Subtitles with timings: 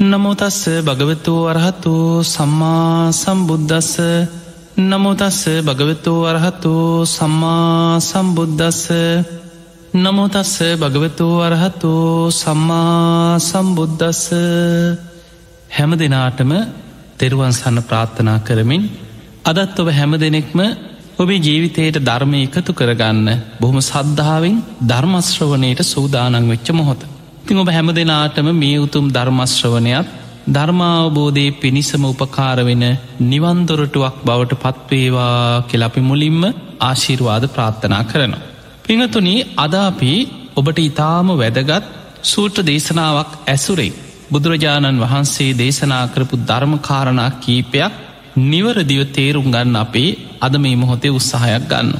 [0.00, 3.96] නමුතස්ස භගවතු වරහතු සම්මා සම්බුද්ධස්ස
[4.82, 6.72] නමුතස්ස භගවතු වරහතු
[7.06, 8.86] සම්මා සම්බුද්ධස්ස
[9.94, 11.92] නමුතස්ස භගවතු වරහතු
[12.32, 14.24] සම්මා සම්බුද්ධස්ස
[15.70, 16.52] හැම දෙනාටම
[17.18, 18.82] තෙරුවන් සන්න ප්‍රාර්ථනා කරමින්
[19.44, 20.60] අදත් ඔබ හැම දෙනෙක්ම
[21.18, 23.28] ඔබේ ජීවිතයට ධර්මය එකතු කරගන්න
[23.60, 27.19] බොහොම සද්ධාවෙන් ධර්මශ්‍රවනයට සූදානං වෙච්ච මොහොත.
[27.44, 30.08] තිං ඔබ හැම දෙනාටම මේ උතුම් ධර්මශ්‍රවනයක්
[30.48, 32.84] ධර්මාවබෝධය පිණිසම උපකාරවෙන
[33.22, 36.42] නිවන්දොරටුවක් බවට පත්වේවා කෙලපි මුලින්ම
[36.80, 38.46] ආශිර්වාද ප්‍රාර්ථනා කරනවා.
[38.84, 40.12] පිනතුනි අදාපි
[40.56, 41.90] ඔබට ඉතාම වැදගත්
[42.24, 43.92] සූට්‍ර දේශනාවක් ඇසුරේ
[44.30, 47.92] බුදුරජාණන් වහන්සේ දේශනා කරපු ධර්මකාරණා කීපයක්
[48.44, 51.90] නිවරදිව තේරුම් ගන්න අපේ අද මේ මොහොතේ උත්සාහයක් ගන්න.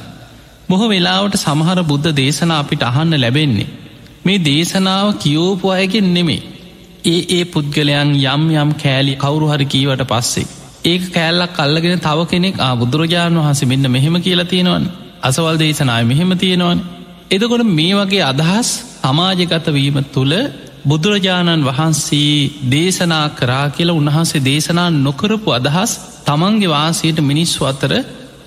[0.69, 3.70] බොහෝ වෙලාවට සමහර බුද්ධ දේශනා අපිට අහන්න ලැබෙන්නේ.
[4.20, 6.41] මේ දේශනාව කියෝපු අයගෙන් නෙමේ.
[7.05, 10.48] ඒ ඒ පුද්ගලයන් යම් යම් කෑලි කවුරු හරි කීවට පස්සේ.
[10.84, 14.84] ඒක කෑල්ලක් කල්ලගෙන තව කෙනෙක් ආ බුදුරජාණන් වහස මෙන්න මෙහෙම කියලා තියෙනවන්
[15.22, 16.78] අසවල් දේශනාය මෙහෙම තියෙනවන්.
[17.30, 18.69] එදකොට මේ වගේ අදහස්
[19.00, 20.34] සමාජගත වීම තුළ
[20.86, 25.92] බුදුරජාණන් වහන්සේ දේශනා කරා කියලා උන්වහන්සේ දේශනා නොකරපු අදහස්
[26.27, 27.92] තමන්ගේ වාසයට මිනිස්සු අතර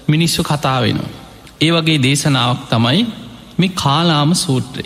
[0.08, 1.14] මිනිස්සු කතාවෙනවා.
[1.61, 3.02] ඒ වගේ දේශනාවක් තමයි
[3.59, 4.86] මේ කාලාම සූත්‍රය.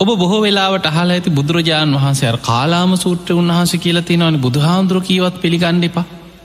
[0.00, 5.82] ඔබ බොහෝ වෙලාවට අහලා ඇති බුදුරජාණන් වහන්සේ කාලාම සූත්‍ර උන්වහස කියලා තියෙනවන බුදුහාන්දුර කීවත් පිළිගන්න
[5.84, 6.04] එපා.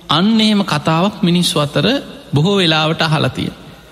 [0.09, 1.86] අන්න එහෙම කතාවක් මිනිස්සු අතර
[2.34, 3.50] බොහෝ වෙලාවට අහලතිය.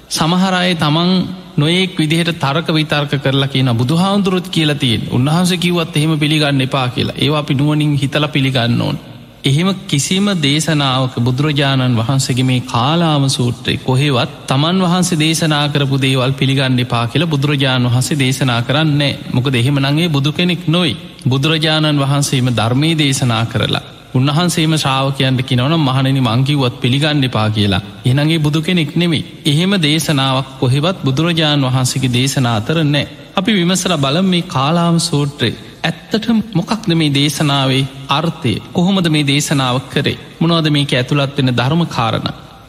[0.10, 1.12] සමහරය තමන්
[1.58, 7.18] නොයෙක් විදිහට තරක විතර්ක කරලා කියන බුදුහාන්දුරුත් කියලා තියෙන් උන්වහන්ස කිවත් එහෙම පිළිගන්න එපා කියලා
[7.18, 8.98] ඒවා අපි නුවනින් හිතල පිළිගන්න ඕන්
[9.44, 16.78] එහෙම කිසිම දේශනාවක බුදුරජාණන් වහන්සගේ මේ කාලාම සූත්‍රය කොහෙවත් තමන් වහන්සේ දේශනා කරපු දේවල් පිළිගන්න
[16.80, 20.94] එපා කියලා බුදුරජාණන් වහන්සේ දේශනා කරන්නේ මොක දෙහෙම නගේ බුදු කෙනෙක් නොයි
[21.28, 23.84] බුදුරජාණන් වහන්සේම ධර්මය දේශනා කරලා
[24.14, 27.84] උන්වහන්සේම ශ්‍රාවකයන්ට කිනවන මහණනි මංකිව්වත් පිළිගන්න එපා කියලා.
[28.06, 33.06] එනගේ බුදු කෙනෙක් නෙමේ එහෙම දේශනාවක් කොහෙවත් බුදුරජාණන් වහන්සේගේ දේශනා අතරනෑ
[33.36, 40.22] අපි විමසර බලම් මේ කාලාම සූත්‍රයේ ඇත්තට මොකක්ද මේ දේශනාවේ අර්ථය කොහොමද මේ දේශනාව කරේ
[40.40, 42.28] මොනවද මේක ඇතුළත් වෙන ධර්ම කාරණ.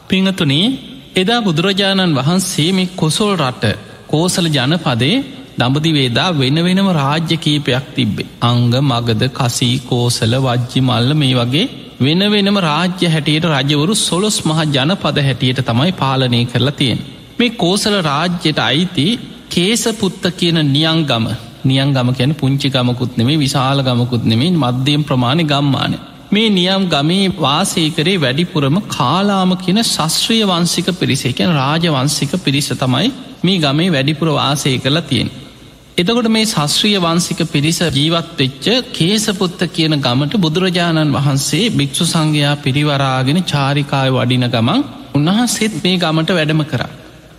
[0.09, 0.65] පිංහතුනේ
[1.15, 3.65] එදා බුදුරජාණන් වහන්සේ මේ කොසොල් රට
[4.07, 5.15] කෝසල ජනපදේ
[5.57, 8.29] දඹදිවේදා වෙන වෙනම රාජ්‍ය කීපයක් තිබ්බේ.
[8.41, 11.65] අංග මගද කසී කෝසල වජ්ජි මල්ල මේ වගේ
[11.99, 16.99] වෙන වෙනම රාජ්‍ය හැටියට රජවරු සොලොස් මහ ජනපද හැටියට තමයි පාලනය කරලා තියෙන්.
[17.37, 19.07] මේ කෝසල රාජ්‍යයට අයිති
[19.49, 21.27] කේසපුත්ත කියන නියංගම
[21.65, 25.97] නියන් ගම කියන පුංචි ගමකුත් නෙමේ විශාල ගමකුත් නෙමේ මධ්‍යම් ප්‍රමාණය ගම්මානය.
[26.31, 33.09] මේ නියම් ගමේ වාසේකරේ වැඩිපුරම කාලාම කියන ශස්ත්‍රිය වන්සික පිරිසේකැන රාජවන්සික පිරිස තමයි
[33.43, 35.29] මේ ගමේ වැඩිපුර වාසය කරලා තියෙන්.
[35.97, 43.39] එතකොට මේ ශස්ත්‍රිය වන්සික පිරිස ජීවත් වෙච්ච කේසපුත්ත කියන ගමට බුදුරජාණන් වහන්සේ භික්‍ෂු සංඝයා පිරිවරාගෙන
[43.45, 46.93] චාරිකාය වඩින ගමන් උන්වහන්සෙත් මේ ගමට වැඩම කරා.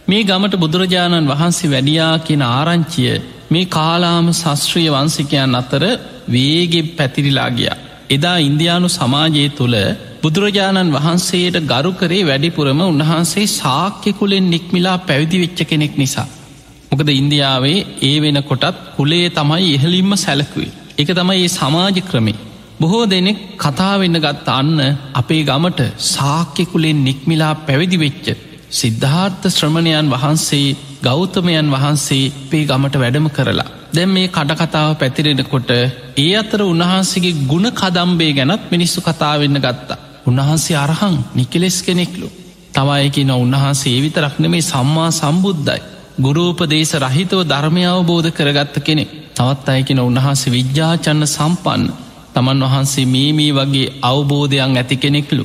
[0.09, 3.15] මේ ගමට බුදුරජාණන් වහන්සේ වැඩියා කියන ආරංචිය
[3.51, 5.83] මේ කාලාම ශස්ත්‍රිය වන්සිකයන් අතර
[6.29, 7.77] වේගෙ පැතිරිලා ගියා.
[8.11, 9.77] එදා ඉන්දයානු සමාජය තුළ
[10.23, 16.29] බුදුරජාණන් වහන්සේට ගරු කරේ වැඩිපුරම උන්වහන්සේ සාක්‍යකුලෙන් නික්මිලා පැවිදි වෙච්ච කෙනෙක් නිසා.
[16.91, 20.75] මොකද ඉන්දියාවේ ඒ වෙන කොටත් කුලේ තමයි ඉහලින්ම සැලකුවේ.
[20.99, 22.41] එක තමයි ඒ සමාජ ක්‍රමේ.
[22.81, 24.77] බොහෝ දෙනෙක් කතාවෙන්න ගත්ත අන්න
[25.15, 28.27] අපේ ගමට සාක්‍යකුලෙන් නික්මිලා පැවිදි වෙච්ච
[28.71, 33.67] සිද්ධාර්ථ ශ්‍රමණයන් වහන්සේ ගෞතමයන් වහන්සේ පේ ගමට වැඩම කරලා.
[33.95, 35.71] දැම් මේ කටකතාව පැතිරෙනකොට
[36.17, 39.99] ඒ අතර උන්වහන්සේගේ ගුණ කදම්බේ ගැනත් මිනිස්සු කතාවෙන්න ගත්තා.
[40.27, 42.29] උන්වහන්සේ අරහං නිකෙලෙස් කෙනෙක්ලු.
[42.73, 45.83] තවයකි නො උන්වහන්සේ විතරක්න මේ සම්මා සම්බුද්ධයි.
[46.19, 49.05] ගුරූපදේශ රහිතව ධර්මය අවබෝධ කරගත්ත කෙනෙ.
[49.35, 51.83] තවත් අයකෙන උන්වහන්සේ විද්‍යාචන්න සම්පන්න.
[52.35, 55.45] තමන් වහන්සේ මේ මේ වගේ අවබෝධයන් ඇති කෙනෙක්ලු.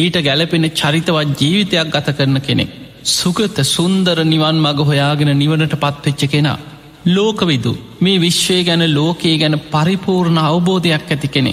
[0.00, 2.70] ඊට ගැලපෙන චරිතවත් ජීවිතයක් ගත කරන කෙනෙක්.
[3.10, 6.58] සුගත සුන්දර නිවන් මග හොයාගෙන නිවනට පත්වෙච්ච කෙනා.
[7.06, 11.52] ලෝකවිදු මේ විශ්වය ගැන ලෝකයේ ගැන පරිපූර්ණ අවබෝධයක් ඇති කෙනෙ.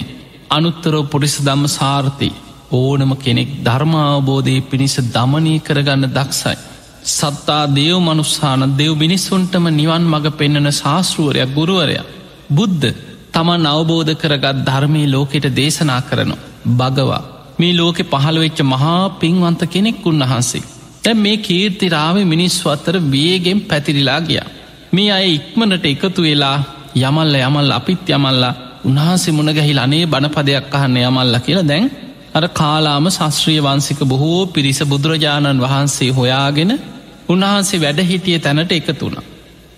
[0.50, 2.34] අනුත්තරෝ පුරිස දම්ම සාර්ථී
[2.72, 6.56] ඕනම කෙනෙක් ධර්මාවබෝධය පිණිස දමනී කරගන්න දක්සයි.
[7.06, 12.06] සත්තා දේව මනුස්සාන දෙව් මිනිස්සුන්ටම නිවන් මඟ පෙන්නන ශාස්ෘුවරයක් ගුරුවරයක්.
[12.50, 12.86] බුද්ධ
[13.32, 16.44] තමන් අවබෝධ කරගත් ධර්මී ලෝකෙට දේශනා කරනවා.
[16.70, 20.62] භගවා මේ ලෝකෙ පහළවෙච්ච මහා පින්වන්ත කෙනෙක් උන්වහන්සේ.
[21.04, 24.40] තැ මේ කීර්තිරාව මිනිස්සු අත්තර වේගෙන් පැතිරිලා ගිය.
[24.92, 26.56] මේ අය ඉක්මනට එකතු වෙලා
[26.98, 31.86] යමල්ල යමල් අපිත් යමල්ලා උන්හන්සේ මුණගැහිල් අනේ බණපදයක් අහන්න යමල්ල කියලා දැන්
[32.34, 36.72] අර කාලාම ශස්ත්‍රිය වන්සික බොහෝ පිරිස බුදුරජාණන් වහන්සේ හොයාගෙන
[37.28, 39.16] උන්වහන්සේ වැඩහිටිය තැනට එකතුුණ.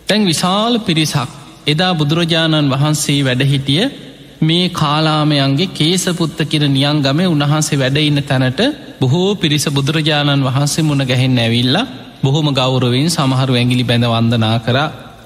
[0.09, 1.31] තැන් විශාල පිරිසක්
[1.67, 3.85] එදා බුදුරජාණන් වහන්සේ වැඩහිටිය
[4.41, 8.61] මේ කාලාමයන්ගේ කේසපුත්ත කිර නියන් ගම උන්වහන්සේ වැඩඉන්න තැනට
[9.01, 11.89] බොහෝ පිරිස බුදුරජාණන් වහන්සේ මුණ ගැහෙන් ඇවිල්ලා
[12.23, 14.79] බොහොම ගෞරවෙන් සමහරු ඇගිලි බැඳ වන්දනා කර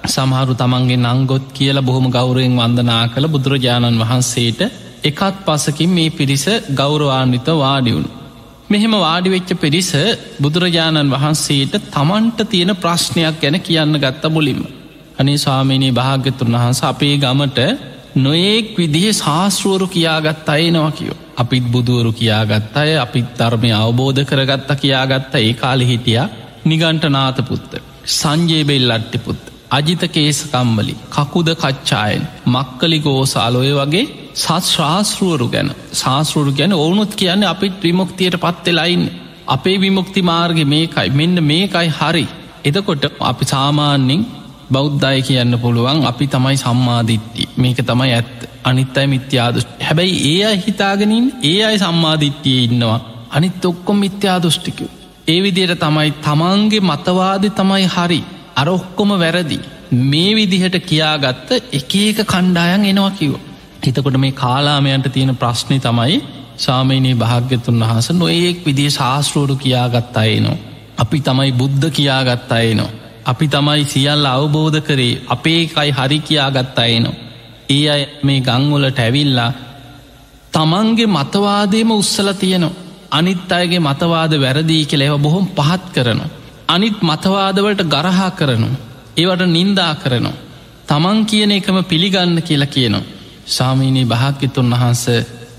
[0.06, 4.61] සමහරු තමන්ගේ නංගොත් කියලා බොහොම ගෞරයෙන් වන්දනා කළ බුදුරජාණන් වහන්සේට
[5.05, 6.44] එකත් පසකින් මේ පිරිස
[6.75, 8.10] ගෞරවාන්විත වාඩිවුණු.
[8.69, 9.90] මෙහෙම වාඩිවෙච්ච පිරිස
[10.40, 14.60] බුදුරජාණන් වහන්සේට තමන්ට තියෙන ප්‍රශ්නයක් ගැන කියන්න ගත්ත මුලින්ම.
[15.19, 17.60] අනේ ස්වාමිනී භාග්‍යතුන් වහන්ස අපේ ගමට
[18.16, 21.16] නොයෙක් විදිහ ශාස්ෘුවරු කියාගත් අයනවා කියෝ.
[21.37, 26.22] අපිත් බුදුවරු කියාගත් අය අපිත් ධර්මය අවබෝධ කරගත්ත කියාගත්ත ඒ කාලි හිටිය
[26.64, 27.72] නිගන්ට නාතපුත්ත.
[28.12, 29.44] සංජේබෙල් අට්ටිපුත්ත.
[29.70, 37.76] අජිත කේසකම්බලි කකුද කච්චායෙන් මක්කලි ගෝසාලොය වගේ සත් ශාස්ෘුවරු ගැන ශාස්ෘුරු ගැන ඕනුත් කියන්නේ අපිත්
[37.82, 39.05] විමුක්තියට පත්වෙලයින්
[39.46, 42.25] අපේ විමුක්ති මාර්ග මේකයි මෙන්න මේකයි හරි
[42.64, 44.22] එදකොට අපි සාමාන්‍යෙන්
[44.74, 48.34] බෞද්ධය කියන්න පුළුවන් අපි තමයි සම්මාධිට්ටි මේක තමයි ඇත්
[48.64, 52.98] අනිත් අයි මිත්‍යාදුෂ් හැබැයි ඒ අයි හිතාගෙනින් ඒ අයි සම්මාධිට්ටිය ඉන්නවා.
[53.30, 54.86] අනිත් ඔක්කොම් මිත්‍යාදුෂ්ටිකු
[55.28, 58.20] ඒ විදියට තමයි තමන්ගේ මතවාද තමයි හරි.
[58.56, 59.58] අරොක්කොම වැරදි.
[60.04, 63.42] මේ විදිහට කියාගත්ත එක ඒක කණ්ඩායන් එනවා කිවෝ
[63.82, 66.18] හිතකොට මේ කාලාමයන්ට තියෙන ප්‍රශ්නය තමයි
[66.56, 70.56] සාමීනී භාග්‍යතුන් වහස නොඒෙක් විදිේ ශාස්ත්‍රෝඩු කියාගත් අයනවා.
[70.98, 72.90] අපි තමයි බුද්ධ කියාගත් අයනවා.
[73.24, 77.20] අපි තමයි සියල්ල අවබෝධ කරේ අපේ එකයි හරි කියාගත් අයනවා.
[77.70, 79.52] ඒ අය මේ ගංවලට ඇවිල්ලා
[80.52, 82.76] තමන්ගේ මතවාදේම උත්සල තියනවා.
[83.10, 86.34] අනිත් අයගේ මතවාද වැරදිී කෙළෙව බොහොම පහත් කරනවා.
[86.68, 88.68] අනිත් මතවාදවලට ගරහා කරනු.
[89.16, 90.40] ඒවට නින්දා කරනවා.
[90.88, 93.08] තමන් කියන එකම පිළිගන්න කියලා කියනවා.
[93.46, 95.04] ශාමීනී භාක්‍යතුන් වහන්ස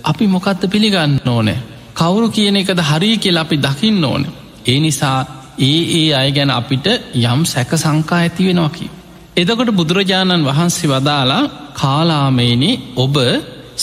[0.03, 1.63] අපි මොකත්ත පිළිගන්න ඕනෑ.
[1.94, 4.23] කවුරු කියන එකද හරි කියල අපි දකින්න ඕන.
[4.65, 5.19] ඒ නිසා
[5.60, 8.86] ඒ ඒ අය ගැන අපිට යම් සැක සංකා ඇති වෙනවාකි.
[9.38, 11.44] එදකොට බුදුරජාණන් වහන්සේ වදාලා
[11.74, 13.16] කාලාමේනි ඔබ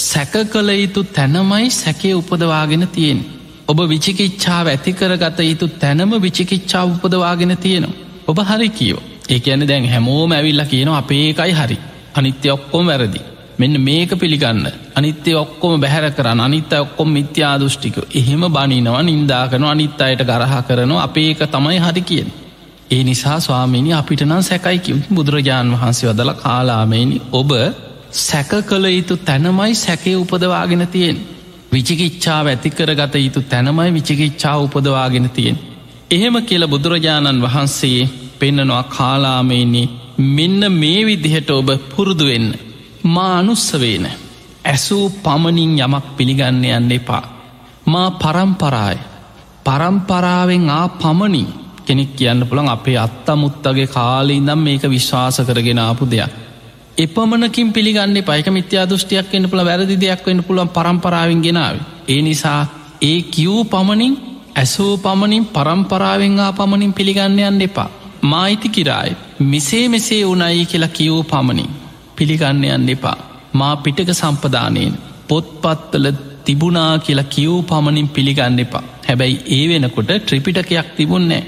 [0.02, 3.20] සැක කළ යුතු තැනමයි සැකේ උපදවාගෙන තියෙන්.
[3.68, 7.98] ඔබ විචිකිච්ඡාව ඇතිකර ගත යුතු තැනම විචිකිච්ඡාව උපදවාගෙන තියෙනවා.
[8.26, 11.78] ඔබ හරි කියෝ ඒ ඇන දැන් හැමෝම ඇවිල්ල කියන අපේ එකයි හරි
[12.14, 13.20] අනිත්‍ය ඔක්කොම වැරදි.
[13.62, 14.62] මෙන්න මේක පිළිගන්න
[14.92, 21.02] අනිත්‍ය ඔක්කොම බැහැර කරන්න අනිත්ත ඔක්කොම් මිත්‍යා දෘෂ්ටික එහෙම බනිනවා නින්දාකන අනිත් අයට ගරහ කරනවා
[21.02, 22.30] අපේ එක තමයි හරි කියෙන්.
[22.90, 27.52] ඒ නිසා ස්වාමිනි අපිට නම් සැකයිකි බුදුරජාණන් වහන්සේ වදල කාලාමේනි ඔබ
[28.20, 31.18] සැක කළ යුතු තැනමයි සැකේ උපදවාගෙන තියෙන්.
[31.72, 35.56] විචිකිච්ඡාව ඇතිකර ගත යුතු තැනමයි විචිකිච්ඡා උපදවාගෙන තියෙන්.
[36.10, 39.82] එහෙම කියල බුදුරජාණන් වහන්සේ පෙන්නනවා කාලාමේනි
[40.30, 42.48] මෙන්න මේ විදිහට ඔබ පුරුදුවෙන්න.
[43.04, 44.06] මා අනුස්සවේන
[44.64, 47.22] ඇසූ පමණින් යමක් පිළිගන්න යන්න එපා.
[47.86, 48.96] මා පරම්පරාය
[49.64, 51.48] පරම්පරාවෙන් ආ පමණින්
[51.86, 56.30] කෙනෙක් කියන්න පුළන් අපේ අත්තමුත්තගේ කාලේ ඉදම් මේක විශ්වාස කරගෙන ආපු දෙයක්.
[56.98, 61.76] එපමණකින් පිළිගන්න පයික මිත්‍යා දෘෂ්ටියක් එන්න පුළ වැරදි දෙයක් වෙන්න පුළුවන් පරම්පරාවෙන් ගෙනාව.
[62.08, 62.60] ඒ නිසා
[63.02, 64.14] ඒ කිව් පමණින්
[64.56, 67.90] ඇසූ පමණින් පරම්පරාවෙන් ආ පමණින් පිළිගන්න යන්න එපා.
[68.22, 71.81] මායිති කිරායි මෙසේ මෙසේ වනයි කියලා කිව් පමණින්.
[72.22, 73.16] පිළිගන්න යන්න එපා.
[73.54, 74.98] මා පිටක සම්පදානයෙන්
[75.28, 76.06] පොත්පත්වල
[76.44, 78.84] තිබුණා කියලා කියව් පමණින් පිළිගන්න එපා.
[79.06, 81.42] හැබැයි ඒ වෙනකොට ත්‍රිපිටකයක් තිබුන්නෑ.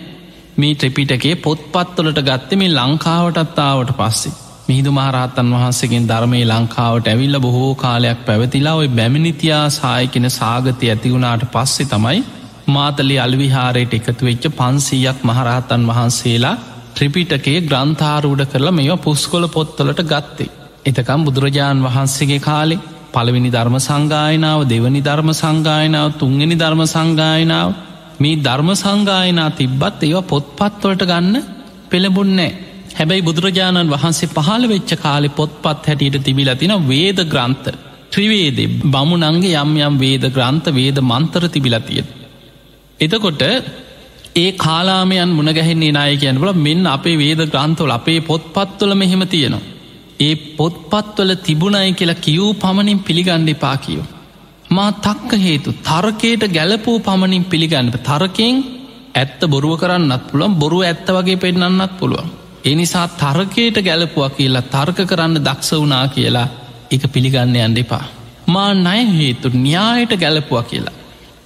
[0.56, 4.34] මේ ත්‍රිපිටකේ පොත්පත්වලට ගත්තේ මේ ලංකාවටත්තාවට පස්සේ.
[4.68, 11.86] මිහිදු මහරහත්තන් වහන්සේගෙන් ධර්මය ලංකාවට ඇවිල්ල බොහෝ කාලයක් පැවතිලා ඔයි බැමිනිතියා සායකෙන සාගතය ඇතිවුණාට පස්සේ
[11.86, 12.20] තමයි
[12.68, 16.56] මාතලි අල්විහාරයට එකතු වෙච්ච පන්සීයක් මහරහතන් වහන්සේලා
[16.94, 20.50] ත්‍රිපිටකේ ග්‍රන්ථාරූඩ කරලා මෙවා පුස්කොල පොත්තලට ගත්තේ.
[20.84, 22.82] එතකම් බුදුරජාණන් වහන්සේගේ කාලේ
[23.14, 27.68] පළවෙනි ධර්ම සංගායනාව දෙවනි ධර්ම සංගායනාව තුන්ගනි ධර්ම සංගායනාව
[28.20, 31.36] මේ ධර්ම සංගායනා තිබ්බත් ඒවා පොත්පත්වලට ගන්න
[31.90, 32.52] පෙළබුන්නෑ.
[32.94, 37.68] හැබැයි බුදුරජාණන් වහන්සේ පහළ වෙච්ච කාලෙ පොත්පත් හැටියට තිබිලා තින වේද ග්‍රන්ථ
[38.12, 42.02] ත්‍රිවේදේ බමුණන්ගේ යම් යම් වේද ග්‍රන්ථ වේද මන්තර තිබිලතිය.
[43.00, 43.42] එතකොට
[44.36, 49.73] ඒ කාලාමයන් මුණගැහෙන්නේ නාය කියනවල මෙන්න අපේ වේද ග්‍රන්ථවල අපේ පොත්පත්වල මෙහෙම තියෙනවා.
[50.20, 54.06] ඒ පොත්පත්වල තිබුණයි කියලා කියවූ පමණින් පිළිගණ්ඩ එපා කියෝ.
[54.70, 58.56] මා තක්ක හේතු තර්කයට ගැලපූ පමණින් පිළිගන්නප තරකෙන්
[59.14, 62.28] ඇත්ත බොරුව කරන්නත් පුළුවන් බොරු ඇත්ත වගේ පෙන්න්නන්නත් පුළුවන්.
[62.64, 66.48] එනිසා තර්කයට ගැලපුවා කියලා තර්ක කරන්න දක්ෂ වනා කියලා
[66.90, 68.04] එක පිළිගන්න යන්න එපා.
[68.46, 70.94] මා නය හේතු න්‍යායට ගැලපුවා කියලා.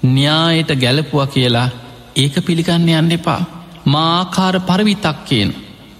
[0.03, 1.69] න්‍යායට ගැලපුවා කියලා
[2.17, 3.41] ඒක පිළිගන්න යන්න එපා.
[3.85, 5.51] මාආකාර පරවිතක්කයෙන්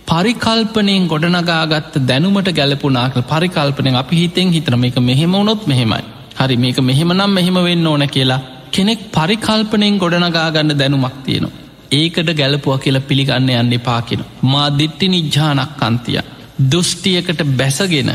[0.09, 6.05] පරිකල්පනයෙන් ගොඩනගාගත්ත දැනුමට ගැලපුනාක පරිකල්පනය අපි හිතෙන් හිතන මේක මෙහෙම වුණොත් මෙහෙමයි.
[6.37, 11.53] හරි මේක මෙහෙම නම් මෙහෙම වෙන්න ඕන කියලා කෙනෙක් පරිකල්පනයෙන් ගොඩනගාගන්න දැනුමක් තියෙනවා.
[11.93, 14.23] ඒකට ගැලපුව කියලා පිළිගන්න යන්න එපාකෙන.
[14.45, 16.19] මා දිට්ටි නිජ්ජානක් අන්තිය.
[16.65, 18.11] දෘෂ්ටියකට බැසගෙන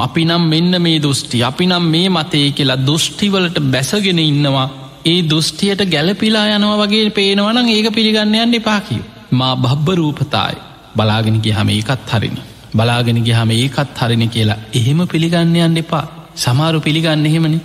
[0.00, 4.66] අපි නම් මෙන්න මේ දෘෂ්ටි අපි නම් මේ මතේ කියලා දෘෂ්ටිවලට බැසගෙන ඉන්නවා
[5.04, 9.00] ඒ දෘෂ්ටියට ගැලපිලා යනවා වගේ පේනවනම් ඒක පිළිගන්නයන්න එපාකිව.
[9.32, 12.42] මා බබ්බ රූපතායි බලාගෙන ගිහම ඒකත් හරිනි.
[12.74, 16.04] බලාගෙන ගිහම ඒකත් හරිනි කියලා එහෙම පිළිගන්නයන්න එපා.
[16.36, 17.60] සමාරු පිළිගන්න එහෙමනි.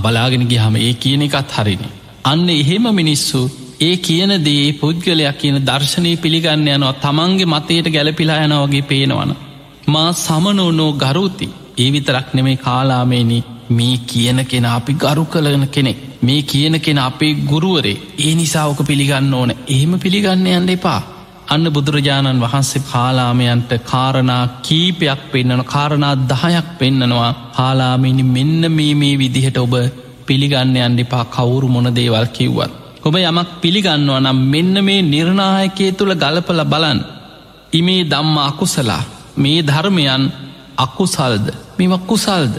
[0.00, 1.88] බලාගෙන ගිහම ඒ කියන එකත් හරිනි.
[2.24, 3.40] අන්න එහෙම මිනිස්සු
[3.80, 9.32] ඒ කියන දේ පුද්ගලයක් කියන දර්ශනය පිළිගන්න යනවා තමන්ගේ මතයට ගැලපිලා යන වගේ පේනවන.
[9.88, 11.48] මා සමනෝනෝ ගරුති.
[11.78, 13.38] ඒ විතරක් නෙමේ කාලාමේනි
[13.70, 15.98] මේ කියන කෙන අපි ගරු කලන කෙනෙක්.
[16.22, 18.02] මේ කියන කෙන අපේ ගුරුවරේ.
[18.18, 19.50] ඒ නිසාවක පිළිගන්න ඕන.
[19.68, 21.00] එහෙම පිළිගන්න යන්න එපා.
[21.46, 29.58] අන්න බුදුරජාණන් වහන්සේ කාලාමයන්ට කාරණා කීපයක් පෙන්න්නන කාරණා දහයක් පෙන්නනවා කාලාමිනි මෙන්න මේ මේ විදිහට
[29.58, 29.74] ඔබ
[30.26, 32.70] පිළිගන්න යන්න එපා කවුරු මොන දේවල් කිව්වත්.
[33.02, 37.00] ඔබ යමක් පිළිගන්නවා නම් මෙන්න මේ නිර්ණායකය තුළ ගලපල බලන්.
[37.72, 39.02] ඉමේ දම්ම අකුසලා
[39.36, 40.24] මේ ධර්මයන්
[40.76, 41.46] අකුසල්ද
[41.78, 42.54] මෙම කුසල්ද.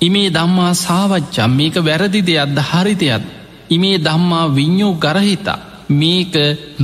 [0.00, 3.22] ඉමේ දම්මා සාවච්චම් මේක වැරදි දෙයක්ද හරි දෙයක්.
[3.70, 6.34] ඉමේ දම්මා විඤ්ඥෝ ගරහිතා මේක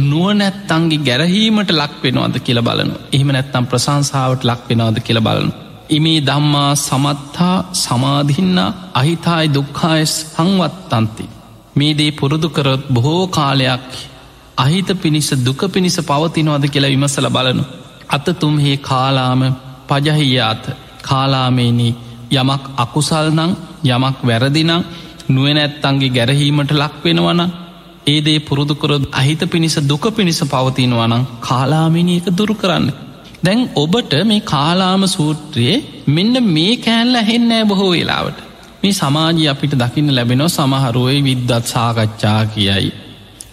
[0.02, 5.52] නුවනැත්තන්ගේ ගැරහීමට ලක්වෙනවාද කියල බලනු එහෙම නැත්තම් ප්‍රසංසාාවට ලක්වෙනවාද කියල බලනු.
[5.90, 8.58] ඉමේ දම්මා සමත්තා සමාධින්න
[8.94, 11.24] අහිතායි දුක්ඛාය සංවත්තන්ති.
[11.76, 13.90] මේ දේ පුරුදුකරොත් බොහෝ කාලයක්
[14.56, 17.64] අහිත පිණිස දුක පිණිස පවතිනවාද කියලා විමසල බලනු.
[18.08, 19.42] අතතුම් හේ කාලාම
[19.88, 20.64] පජහියාත
[21.02, 21.94] කාලාමේනී
[22.32, 23.40] යමක් අකුසල්නං
[23.86, 24.72] යමක් වැරදිනං
[25.28, 27.40] නුවනැත්තන්ගේ ගැරහීමට ලක්වෙනවන
[28.06, 32.86] ඒදේ පුරුදුකරොත් අහිත පිණිස දුක පිණිස පවතිනවනං කාලාමිනි එක දුරු කරන්න.
[33.42, 35.76] දැන් ඔබට මේ කාලාම සූත්‍රයේ
[36.06, 38.38] මෙන්න මේ කෑල්ල හෙන්නෑ බොහෝ වෙලාවට.
[38.82, 42.90] මේ සමාජී අපිට දකින්න ලැබෙනෝ සමහරුවයි විද්දත් සාකච්ඡා කියයි.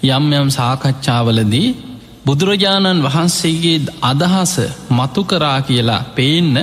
[0.07, 1.67] යම් යම් සාකච්ඡාවලදී
[2.25, 4.53] බුදුරජාණන් වහන්සේගේ අදහස
[4.89, 6.55] මතු කරා කියලා පේන්න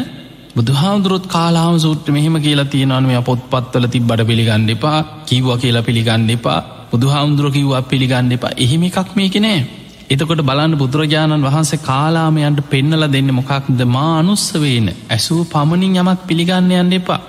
[0.56, 6.60] බුදුහාමුදුරුත් කාලාම සූත්‍ර මෙහෙම කියලා තියෙනවන මේ පොත්පත්වල තිබ්බට පිළිගන්න එපා කිව්ව කියලා පිළිගන්න එපා.
[6.94, 8.52] බුදුහාමුදුරුව කිව්වා පිළිගන්න එපා.
[8.58, 9.60] එහෙම එකක් මේක නෑ.
[10.10, 13.84] එතකොට බලන්න බුදුරජාණන් වහන්සේ කාලාමයන්ට පෙන්නල දෙන්න මොකක්ද?
[13.88, 14.88] මා අනුස්සවේන.
[15.10, 17.20] ඇසූ පමණින් යමක් පිළිගන්න යන්න එපා.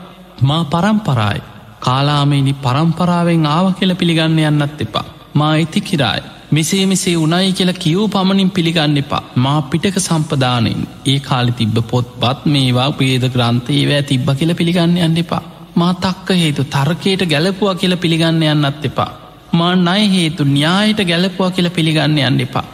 [0.42, 1.42] මා පරම්පරායි
[1.82, 5.06] කාලාමේනි පරම්පරාවෙන් ආව කියල පිළිගන්න යන්නත් එපා.
[5.34, 6.24] මා ඇති කිරායි.
[6.52, 9.24] මෙසේ මෙසේ උනයි කියලා කිව් පමණින් පිළිගන්න එපා.
[9.38, 14.98] මා පිටක සම්පදානයෙන් ඒ කාලි තිබ්බ පොත් බත් මේවා පේද ග්‍රන්ථ ඒවෑ තිබ්බ කියල පිළිගන්න
[15.00, 15.44] යන්න එපා.
[15.76, 19.12] මා තක්ක හේතු තර්කයට ගැලපුවා කියල පිළිගන්න යන්නත් එපා.
[19.60, 22.66] මා නය හේතු න්‍යායට ගැලපුවා කියල පිළිගන්න යන්න එපා.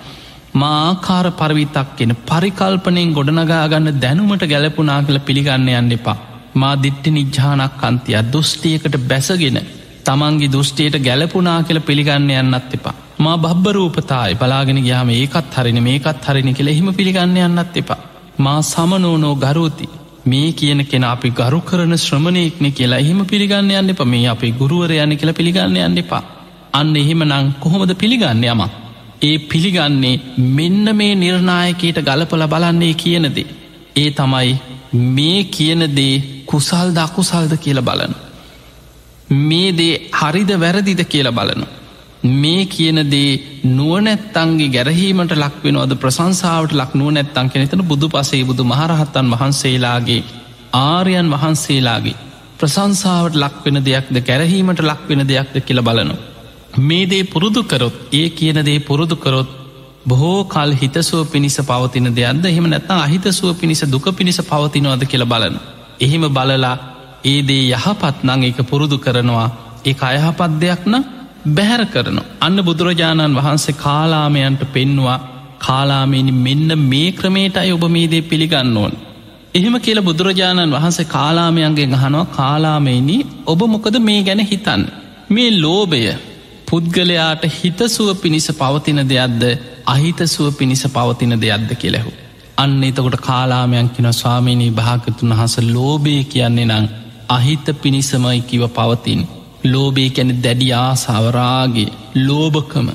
[0.54, 6.18] මා ආකාර පරවිතක් කෙන පරිකල්පනයෙන් ගොඩනගාගන්න දැනුමට ගැලපුනා කළ පිළිගන්න යන්න එපා.
[6.54, 9.60] මා දිට්ටි නිජ්ජානක් අන්තිය දෘෂ්ටියකට බැසගෙන
[10.06, 12.96] තමන්ගේ දෘෂ්ටියට ගැලපුනා කියල පිළිගන්න යන්නත් එපා.
[13.20, 18.02] මා බබ්බරූපතායි බලාගෙන ගයාම ඒකත් හරින මේකත් හරිනි කෙළ එහෙම පිළිගන්න යන්නත් එපා.
[18.38, 19.88] මා සමනෝනෝ ගරුති.
[20.26, 24.02] මේ කියන කෙන අපි ගරු කරන ශ්‍රමණයෙක්න කියලා එහෙම පිළිගන්න යන්න එප.
[24.06, 26.24] මේ අපේ ගුරුවර යන්න කියලා පිළිගන්න යන්න එපා.
[26.74, 28.62] අන්න එහෙම නං කොහොමද පිළිගන්න යම
[29.22, 33.48] ඒ පිළිගන්නේ මෙන්න මේ නිර්ණායකයට ගලපල බලන්නේ කියනදේ.
[33.96, 34.51] ඒ තමයි
[35.12, 36.13] මේ කියනදේ
[36.46, 38.16] කුසල් දකුසල්ද කියල බලන.
[39.42, 41.68] මේ දේ හරිද වැරදිද කියලා බලනු.
[42.36, 50.22] මේ කියනදේ නුවනැත්තන්ගේ ගැරහීමට ලක්වෙනවද ප්‍රසංසාාවට ලක් නුවනැත්තන් කෙනෙතන බුදු පසේ බුදු මහරහත්තන් වහන්සේලාගේ
[50.82, 52.20] ආරයන් වහන්සේලාගේ
[52.58, 56.16] ප්‍රසංසාාවට ලක්වෙන දෙයක්ද ගැරහීමට ලක්වෙන දෙයක්ද කියල බලනු.
[56.80, 59.50] මේ දේ පුරුදු කරොත් ඒ කියන දේ පුරුදු කරොත්
[60.08, 65.60] බොහෝ කල් හිතසුව පිණිස පවතින දෙයක්ද එහෙම නැත්තා අහිතසුව පිණිස දුක පිණිස පවතිනවද කියල බලන.
[66.00, 66.78] එහෙම බලලා
[67.24, 69.50] ඒ දේ යහපත් නං එක පුරුදු කරනවා
[69.86, 71.04] ඒ අයහපත් දෙයක් නම්
[71.48, 75.20] බැහැර කරන අන්න බුදුරජාණන් වහන්සේ කාලාමයන්ට පෙන්වා
[75.60, 78.94] කාලාමේනි මෙන්න මේ ක්‍රමේටයි ඔබ මේදේ පිළිගන්න ඕන්.
[79.54, 84.84] එහෙම කියල බුදුරජාණන් වහන්සේ කාලාමයන්ගේ ගහනවා කාලාමේනි ඔබ මොකද මේ ගැන හිතන්න.
[85.30, 86.31] මේ ලෝභය
[86.72, 89.44] පුද්ගලයාට හිතසුව පිණිස පවතින දෙයක්ද
[89.88, 92.12] අහිතසුව පිණිස පවතින දෙයක්ද කෙලෙහු.
[92.58, 96.90] අන්න එතකොට කාලාමයන් කින ස්වාමීණී භාකතුන් හස ලෝභය කියන්නේ නං
[97.30, 99.22] අහිත පිණිසමයි කිව පවතින්.
[99.66, 102.88] ලෝබේ කැනෙ දැඩි ආසාවරාගේ ලෝභකම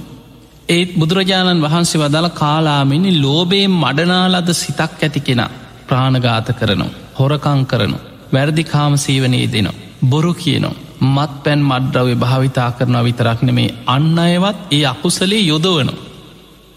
[0.68, 5.42] ඒත් බුදුරජාණන් වහන්සේ වදල කාලාමිනි ලෝබේ මඩනාලද සිතක් ඇති කෙන
[5.86, 7.98] ප්‍රාණගාත කරනු හොරකං කරනු
[8.32, 14.84] වැරදිකාම සීවනයේ දෙනවා බොරු කියනවා මත් පැන් මඩ්‍රවය භාවිතා කරනවා විතරක් නෙමේ අන්න අයවත් ඒ
[14.84, 15.94] අකුසලේ යොදවනු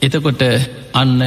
[0.01, 0.41] එතකොට
[0.93, 1.19] අන්න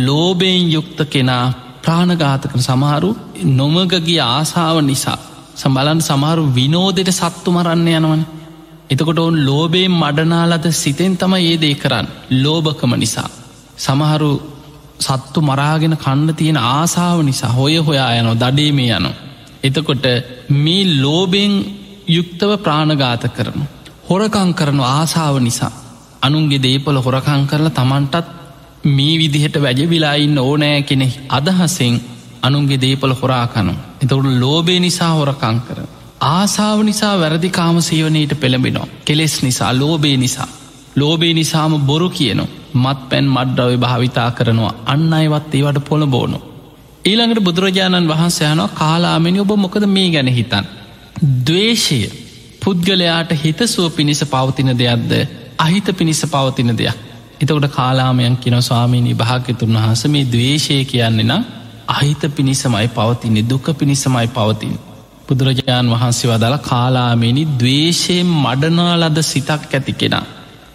[0.00, 1.44] ලෝබයෙන් යුක්ත කෙනා
[1.82, 3.10] ප්‍රාණගාතකන සමහරු
[3.52, 5.18] නොමගගේ ආසාාව නිසා
[5.54, 8.22] සම්බලන් සමහරු විනෝදෙට සත්තු මරන්න යනවන.
[8.90, 12.08] එතකොට ඔවුන් ලෝබේ මඩනාලද සිතෙන් තම ඒ දේ කරන්න
[12.42, 13.28] ලෝභකම නිසා.
[13.76, 14.30] සමහරු
[15.00, 19.10] සත්තු මරාගෙන කන්න තියෙන ආසාාව නිසා හොය හොයා යනො දඩේ මේ යනු.
[19.62, 20.06] එතකොට
[20.56, 21.54] මේ ලෝබෙන්
[22.08, 23.60] යුක්තව ප්‍රාණගාත කරන.
[24.08, 25.72] හොරකං කරනු ආසාාව නිසා.
[26.22, 28.26] අනුන්ගේ දේපල හොරකං කරලා තමන්ටත්
[28.88, 31.96] මේ විදිහට වැජවිලායින්න ඕනෑ කෙනෙ අදහසෙන්
[32.42, 33.74] අනුන්ගේ දේපල හොරාකනු.
[34.02, 35.78] එතකට ලෝබේ නිසා හොරකං කර.
[36.28, 38.92] ආසාාව නිසා වැරදි කාම සීවනයට පෙළඹෙනවා.
[39.04, 40.48] කෙලෙස් නිසා ලෝබේ නිසා.
[40.96, 42.52] ලෝබේ නිසාම බොරු කියනවා.
[42.74, 46.38] මත් පැන් මඩ්ඩව භාවිතා කරනවා අන්න අයවත් ඒවට පොළ බෝනු.
[47.04, 50.66] ඊළඟට බුදුරජාණන් වහන්සේ යනවා කාලාමෙනි ඔබ මොකද මේ ගැන හිතන්.
[51.16, 52.10] දවේශය
[52.60, 55.12] පුද්ගලයාට හිතසුව පිණිස පවතින දෙයක්ද
[55.58, 56.96] අහිත පිණිස පවතින දෙයක්.
[57.40, 61.44] එතකොට කාලාමයන් කිනො ස්වාමීණී භාග්‍යතුන් වහස මේ දවේශය කියන්නේ නම්
[61.88, 64.74] අහිත පිණිසමයි පවතින්නේ දුක පිණිසමයි පවතින්.
[65.28, 70.24] බුදුරජාණන් වහන්සේ වදල කාලාමෙනි දවේශයෙන් මඩනාලද සිතක් ඇති කෙනා.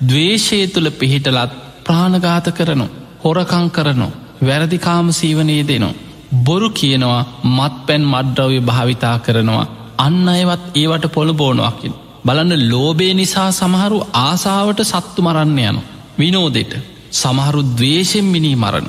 [0.04, 1.52] දවේශය තුළ පිහිටලත්
[1.84, 2.88] ප්‍රාණගාත කරනු
[3.24, 4.08] හොරකං කරනු
[4.42, 6.00] වැරදිකාම සීවනයේ දෙනවා.
[6.40, 11.94] බොරු කියනවා මත් පැන් මඩ්‍රව්‍ය භාවිතා කරනවා අන්න අයවත් ඒවට පොළ බෝනුවකින්.
[12.26, 15.82] බලන්න ලෝබේ නිසා සමහරු ආසාාවට සත්තු මරන්න යනු.
[16.20, 16.74] විනෝදෙට
[17.14, 18.88] සමහරු දවේශෙන් මිනී මරණ.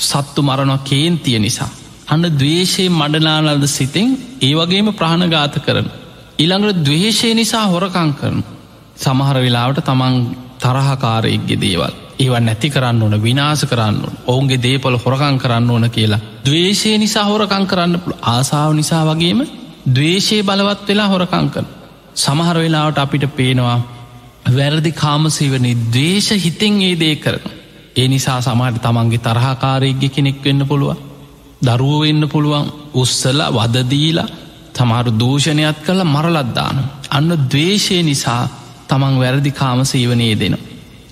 [0.00, 1.70] සත්තු මරණවා කේන්තිය නිසා.
[2.06, 4.08] අන්න දවේශයේ මඩනාලද සිතෙන්
[4.42, 5.88] ඒවගේම ප්‍රාණගාත කරන.
[6.38, 8.38] ඉළඟට දවේශය නිසා හොරකං කරන.
[8.96, 10.16] සමහර වෙලාවට තමන්
[10.60, 11.94] තරහකාරයෙක්ගේ දේවල්.
[12.18, 16.22] ඒව නැති කරන්න ඕන විනාස කරන්න ඔවුන්ගේ දේපල හොරකං කරන්න ඕන කියලා.
[16.44, 19.40] දවේශය නිසා හොරකං කරන්න ආසාාව නිසා වගේම
[19.86, 21.66] දවේශය බලවත් වෙලා හොරකංකන.
[22.14, 23.78] සමහර වෙලාවට අපිට පේනවා
[24.48, 27.44] වැරදි කාමසීවනි දවේශ හිතෙන් ඒ දේ කරන.
[27.96, 30.96] ඒ නිසා සමහට තමන්ගේ තරහාකාරයක්ග කෙනෙක් වෙන්න පුළුව.
[31.62, 34.28] දරුව වෙන්න පුළුවන් උස්සල වදදීලා
[34.72, 36.76] තමරු දූෂණයක් කළ මරලද්දාන.
[37.10, 38.42] අන්න දවේශය නිසා
[38.88, 40.64] තමන් වැරදි කාමසීවනයේ දෙනවා.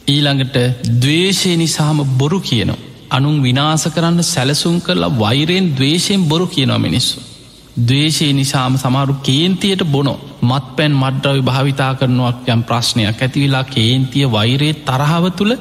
[0.07, 0.57] ඊළඟට
[0.99, 2.81] දවේශය නිසාම බොරු කියනවා.
[3.11, 7.32] අනුන් විනාස කරන්න සැලසුම් කරලා වෛරයෙන් දවේශයෙන් බොරු කියනවා මිනිස්සු.
[7.81, 14.81] දවේශය නිසාම සමරු කේන්තියට බොනො මත් පැන් මඩ්ඩවි භාවිතා කරනුවක් යම් ප්‍රශ්නයක් ඇතිවෙලා කේන්තිය වෛරයේ
[14.83, 15.53] තරහාව තුළ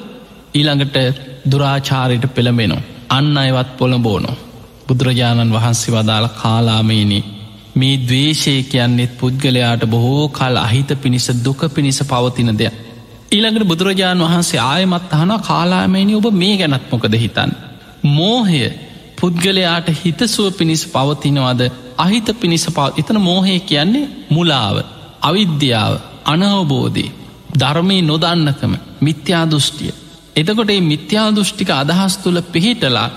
[0.54, 0.98] ඊළඟට
[1.46, 2.82] දුරාචාරයට පෙළඹෙනවා.
[3.10, 4.32] අන්න අයවත් පොළ බෝනො.
[4.88, 7.24] බුදුරජාණන් වහන්සේ වදාළ කාලාමේනේ
[7.76, 12.76] මේ දවේශය කියන්නෙත් පුද්ගලයාට බොහෝ කල් අහිත පිණිස දුක පිණිස පවතින දෙයක්.
[13.32, 17.52] ඊළඟට බුදුරජාණන් වහන්සේ ආයමත් අහන කාලාමේනි ඔබ මේ ගැනත් මොකද හිතන්.
[18.10, 18.64] මෝහය
[19.18, 21.62] පුද්ගලයාට හිතසුව පිණිස පවතිනවාද
[22.02, 24.78] අහිත පිණිස පව එතන මෝහය කියන්නේ මුලාව
[25.22, 25.94] අවිද්‍යාව
[26.26, 27.10] අනවබෝධී
[27.54, 29.92] ධර්මය නොදන්නකම මිත්‍යා දෘෂ්ටිය.
[30.36, 33.08] එතකොට ඒ මිත්‍යා දෘෂ්ටික අදහස් තුළ පිහිටලා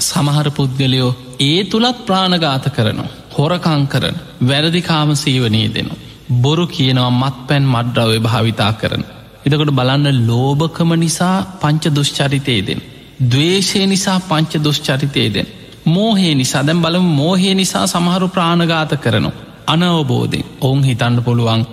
[0.00, 3.14] සමහර පුද්ගලයෝ ඒ තුළත් ප්‍රාණගාත කරනවා.
[3.32, 6.02] හොරකං කරන වැරදිකාම සීවනයේ දෙනවා.
[6.34, 9.04] බොරු කියනවා මත් පැන් මඩ්‍රවය භාවිතා කරන.
[9.46, 12.80] එතකොට බලන්න ලෝභකම නිසා පංච දුෂ්චරිතයේදෙන්.
[13.24, 15.46] දවේශය නිසා පංච දුෂ්චරිතයේදෙන්.
[15.86, 19.30] මෝහේ නිසා දැම් බලම මෝහේ නිසා සමහරු ප්‍රාණගාත කරනු.
[19.66, 21.66] අනවබෝධෙන් ඔවුන් හිතන්න පුළුවන්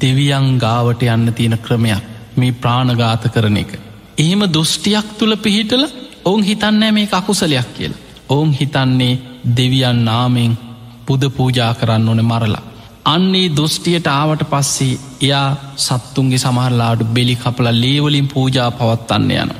[0.00, 2.02] දෙවියන් ගාවට යන්න තියෙන ක්‍රමයක්
[2.36, 3.72] මේ ප්‍රාණගාත කරන එක.
[4.18, 5.84] එහෙම දෘෂ්ටියක් තුළ පිහිටල
[6.24, 7.92] ඔවුන් හිතන්නෑ මේ අකුසලයක් කියල.
[8.28, 9.20] ඔවුන් හිතන්නේ
[9.56, 10.58] දෙවියන් නාමෙන්
[11.06, 12.68] පුද පූජා කරන්න ඕන මරලා.
[13.06, 19.50] අන්නේ දොස්ටියට ආවට පස්සේ එයා සත්තුන්ගේ සමහරලාට බෙලි කපල ලේවලින් පූජා පවත්වන්න යන.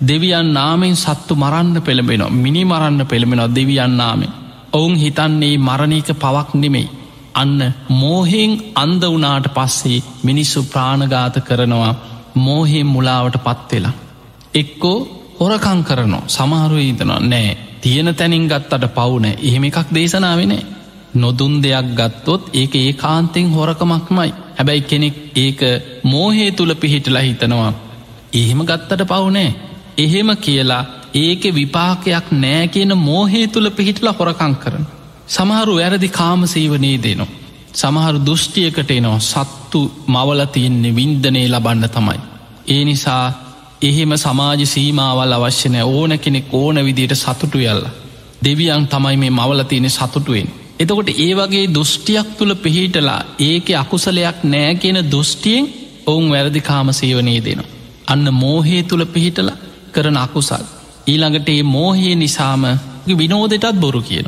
[0.00, 4.32] දෙවියන් නාමෙන් සත්තු මරන්න පෙළඹෙන මිනි මරන්න පෙළඹෙන දෙවියන් නාමෙන්.
[4.72, 6.88] ඔවුන් හිතන්නේ මරණීක පවක් නෙමෙයි.
[7.34, 7.58] අන්න
[7.90, 11.94] මෝහෙෙන් අන්ද වනාට පස්සේ මිනිස්සු ප්‍රාණගාත කරනවා
[12.36, 13.98] මෝහෙන් මුලාවට පත්වෙලා.
[14.54, 14.98] එක්කෝ
[15.38, 20.66] හොරකං කරනවා සමහරුව හිතනවා නෑ තියෙන තැනින් ගත්තට පවුන එහෙම එකක් දේශනාවනේ
[21.14, 25.60] නොදුන් දෙයක් ගත්තොත් ඒක ඒ කාන්තෙන් හොරකමක්මයි හැබැයි කෙනෙක් ඒක
[26.04, 27.72] මෝහේ තුළ පිහිටලා හිතනවා
[28.32, 29.50] එහෙම ගත්තට පවුනෑ
[30.02, 30.84] එහෙම කියලා
[31.16, 34.84] ඒක විපාකයක් නෑ කියන මෝහේ තුළ පිහිටලා හොරකං කරන.
[35.28, 37.30] සමහරු වැරදි කාමසීවනයේ දෙනවා.
[37.74, 39.18] සමහරු දෘෂ්ටියකට එනවා.
[39.22, 42.20] සත්තු මවල තියෙන්නේ වින්දනය ලබන්න තමයි.
[42.68, 43.24] ඒ නිසා
[43.82, 47.84] එහෙම සමාජ සීමාවල් අවශ්‍යනය ඕන කෙනෙක් ඕන විදියට සතුටු යල්ල
[48.42, 50.48] දෙවියන් තමයි මේ මවල තියෙන සතුටුවෙන්.
[50.80, 55.70] එතකොට ඒ වගේ දෘෂ්ටියක් තුළ පිහිටලා ඒක අකුසලයක් නෑ කියන දෘෂ්ටියෙන්
[56.06, 57.70] ඔවුන් වැරදි කාම සේවනයේ දෙනවා.
[58.06, 59.50] අන්න මෝහේ තුළ පිහිටල
[59.92, 60.64] කරන අකුසල්.
[61.06, 62.64] ඊළඟට ඒ මෝහයේ නිසාම
[63.18, 64.26] විනෝදටත් බොරු කියන.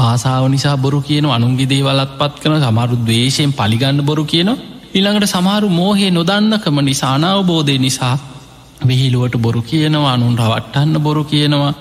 [0.00, 4.50] ආසාාව නිසා බොරු කියන අනුන්ගේ දේවලත් පත් කන සමරු දවේශයෙන් පලිගන්න බොරු කියන
[4.94, 8.16] ඊළඟට සමහරු මෝහේ නොදන්නකම නිසානාවබෝධය නිසා
[8.82, 11.72] විහිලුවට බොරු කියනවා අනුන් රවට්ටන්න බොරු කියනවා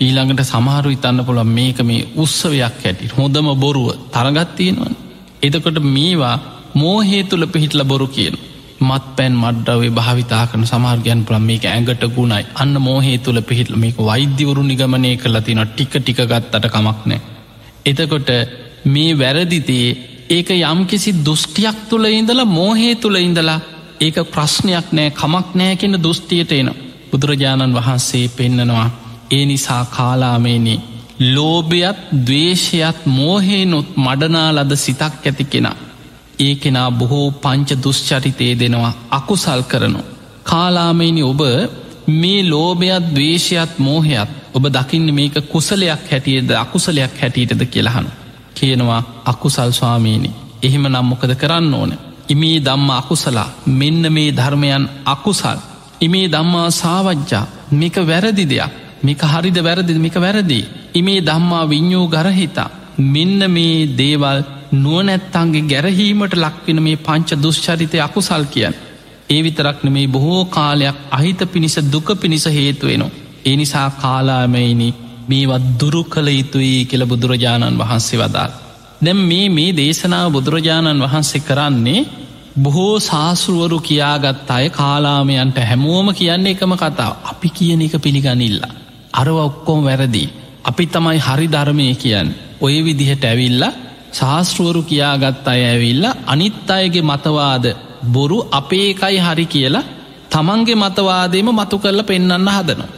[0.00, 4.94] ඊළඟට සමහරු ඉතන්න පුළන් මේක මේ උත්සවයක් ඇති හොඳම බොරුව තරගත්තියෙනවන්.
[5.42, 6.36] එතකොට මේවා
[6.74, 8.34] මෝහේ තුළ පිහිටල බොරු කියන.
[8.80, 12.44] මත් පැන් මඩ්ඩවේ භාවිතා කන සමාර්ගයන් පුළන් මේක ඇඟට ගුණයි.
[12.54, 17.20] අන්න මෝහේ තුළ පිහිටල මේක වෛද්‍යවරු නිගමනය කරලා තින ටික ටික ගත්තට කමක් නෑ.
[17.86, 18.30] එතකොට
[18.86, 19.88] මේ වැරදිතේ
[20.28, 23.60] ඒක යම් කිසි දුෘෂ්ටියක් තුළ ඉඳලා මෝහේ තුළ ඉඳලා
[24.00, 26.70] ඒක ප්‍රශ්නයක් නෑ කමක් නෑ කෙන දුෘෂ්ටියට එන
[27.10, 28.88] බුදුරජාණන් වහන්සේ පෙන්නනවා
[29.30, 30.78] ඒ නිසා කාලාමේනේ
[31.18, 35.76] ලෝභයත් දවේශයත් මෝහේනුත් මඩනා ලද සිතක් ඇති කෙනා.
[36.38, 40.00] ඒ කෙනා බොහෝ පංච දුෂ්චරිතය දෙනවා අකුසල් කරනු.
[40.44, 41.42] කාලාමයිනි ඔබ
[42.12, 48.10] මේ ලෝභයත් දවේශයත් මෝහයත් ඔබ දකින්න මේක කුසලයක් හැටියද අකුසලයක් හැටියටද කියලහනු.
[48.54, 50.30] කියනවා අකුසල් ස්වාමීනි
[50.62, 51.92] එහෙම නම් මොකද කරන්න ඕන.
[52.28, 55.58] ඉමේ දම්ම අකුසලා මෙන්න මේ ධර්මයන් අකුසල්.
[56.00, 58.72] ඉමේ දම්මා සාවජ්ජා මේක වැරදි දෙයක්
[59.02, 60.60] මේක හරිද වැරදි මේක වැරදි.
[60.94, 64.38] ඉමේ දම්මා විඤ්ඥෝ ගරහිතා මෙන්න මේ දේවල්
[64.74, 68.74] නුවනැත්තන්ගේ ගැරහීමට ලක්වෙන මේ පංච දුෂ්චරිතය අකුසල් කියන්.
[69.30, 73.10] ඒ විතරක්න මේ බොහෝ කාලයක් අහිත පිණිස දුක පිණිස හේතුවෙනවා.
[73.44, 74.94] ඒ නිසා කාලාමයිනි
[75.28, 78.50] මේවත් දුරු කළ යුතුයි කියල බුදුරජාණන් වහන්සේ වදාල්.
[79.02, 82.06] දැම් මේ මේ දේශනාව බුදුරජාණන් වහන්සේ කරන්නේ
[82.58, 88.74] බොහෝ ශාසෘුවරු කියාගත් අය කාලාමයන්ට හැමෝම කියන්නේ එකම කතාව අපි කියන එක පිළිගනිල්ලා.
[89.12, 90.34] අරව ඔක්කෝම වැරදිී.
[90.64, 93.72] අපි තමයි හරි ධර්මය කියන්න ඔය විදිහට ඇවිල්ලා
[94.12, 97.66] ශාස්තෘුවරු කියාගත් අය ඇවිල්ල අනිත් අයගේ මතවාද
[98.06, 99.88] බොරු අපේකයි හරි කියලා
[100.30, 102.88] තමන්ගේ මතවාදේම මතු කරල පෙන්නන්න හදනවා.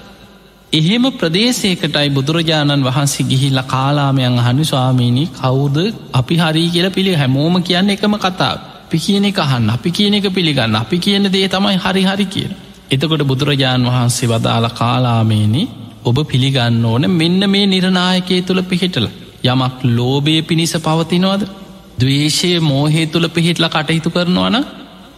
[0.72, 5.76] එහෙම ප්‍රදේශයකටයි බුදුරජාණන් වහන්සේ ගිහිල්ල කාලාමයන් අහනි ස්වාමීණී කවුද
[6.12, 10.26] අපි හරි කියල පිළි හැමෝම කියන්න එකම කතා අපි කියන එක අහන්න අපි කියන එක
[10.30, 12.52] පිළිගන්න අපි කියන දේ තමයි හරි හරි කියන.
[12.90, 15.62] එතකොට බුදුරජාණන් වහන්සේ වදාළ කාලාමේනි
[16.04, 19.08] ඔබ පිළිගන්න ඕන මෙන්න මේ නිරනායකය තුළ පිහිටල
[19.44, 21.42] යමක් ලෝබය පිණිස පවතිනවද?
[21.98, 24.56] දවේශය මෝහේ තුළ පිහිටල කටයුතු කරනවන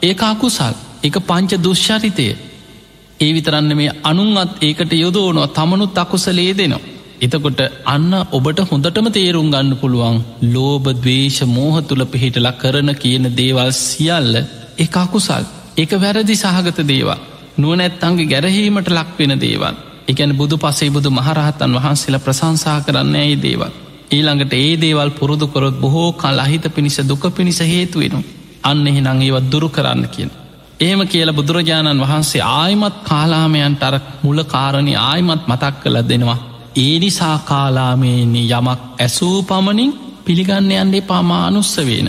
[0.02, 2.28] ඒ අකුසල් එක පංච දුෂ්චරිතය
[3.20, 6.80] ඒ විතරන්න මේ අනුන්ත් ඒකට යොදෝනො තමනුත් අකුසලේ දෙනවා.
[7.20, 13.72] එතකොට අන්න ඔබට හොඳටම තේරුම් ගන්න පුළුවන් ලෝබ දවේශ මෝහ තුළ පිහිටලා කරන කියන දේවල්
[13.78, 14.35] සියල්ල
[14.78, 15.44] එක අකුසල්.
[15.76, 17.18] එක වැරදි සහගත දේවා
[17.56, 19.74] නුවනැත්තන්ගේ ගැරහීමට ලක්වෙන දේවල්.
[20.09, 23.72] එකැන බුදු පසේ බුදු මහරහතන් වහන්සේලා ප්‍රසංසා කරන්න ඇයි දේවල්.
[24.11, 28.20] ඊළඟට ඒ දේවල් පුරුදු කොරොත් බොහෝ කල් අහිත පිණිස දුක පිණිස හේතුවෙනු
[28.62, 30.31] අන්න එහෙනං ඒවත් දුරු කරන්න කියෙන්.
[30.81, 36.38] එහෙම කියලා බුදුරජාණන් වහන්සේ ආයමත් කාලාමයන්ට අර මුල කාරණි ආයමත් මතක් කළ දෙනවා.
[36.77, 39.92] ඒ නිසා කාලාමේනි යමක් ඇසූ පමණින්
[40.25, 42.09] පිළිගන්න යන්නේ පාමානුස්ස වෙන.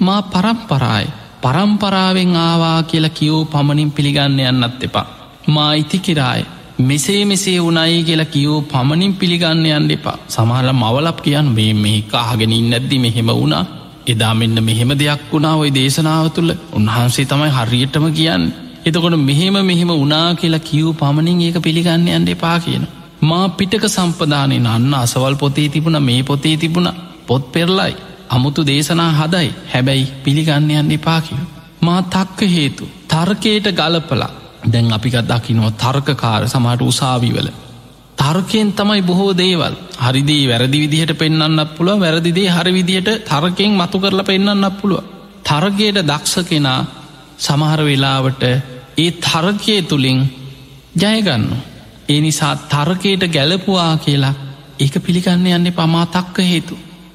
[0.00, 5.06] මා පරම්පරායි පරම්පරාවෙන් ආවා කියලා කියවූ පමණින් පිළිගන්න යන්නත් එපා.
[5.48, 6.44] මා ඉතිකිරායි
[6.78, 10.18] මෙසේ මෙසේ වනයි කියලා කියවූ පමණින් පිළිගන්න යන්න එපා.
[10.28, 13.64] සමහල මවලප් කියන් මේ මේ කාහගෙනින් නැද්දි මෙහෙම වුණා.
[14.06, 16.52] එදා මෙන්න මෙහෙම දෙයක් වුණා ඔයි දේශනාව තුළ.
[16.72, 18.44] උන්හන්සේ තමයි හරියටම කියන්න.
[18.86, 22.86] එතකොට මෙහෙම මෙහෙම උනා කියලා කිව් පමණින් ඒක පිළිගන්න යන්න එපා කියන.
[23.20, 26.88] මා පිටක සම්පදානය අන්න අසවල් පොතේ තිබුණ මේ පොතේ තිබුණ.
[27.26, 27.94] පොත් පෙරලයි
[28.28, 29.48] අමුතු දේශනා හදයි.
[29.72, 31.40] හැබැයි පිළිගන්න යන්න එපා කිය.
[31.80, 37.48] මා තක්ක හේතු තර්කයට ගලපලා දැන් අපිකත් දකිනවා තර්කකාර සමට උසාවිවල.
[38.18, 44.24] තර්කයෙන් තමයි බොහෝ දේවල් හරිදී වැරදි විදිහට පෙන්න්න පුළුව වැරදිදේ හරි විදිහට තර්කයෙන් මතු කරලා
[44.24, 45.04] පෙන්න්න පුළුව.
[45.44, 46.80] තර්ගයට දක්ෂ කෙනා
[47.38, 48.42] සමහර වෙලාවට
[48.98, 50.20] ඒ තර්කය තුළින්
[50.94, 51.44] ජයගන්න.
[52.08, 54.34] ඒ නිසා තර්කයට ගැලපුවා කියලා
[54.80, 56.74] ඒක පිළිගන්න යන්නේ පමා තක්ක හේතු.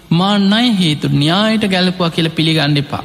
[0.09, 3.03] මා නයි හේතු න්‍යායට ගැලපුවා කියල පිළිගන්න එපා.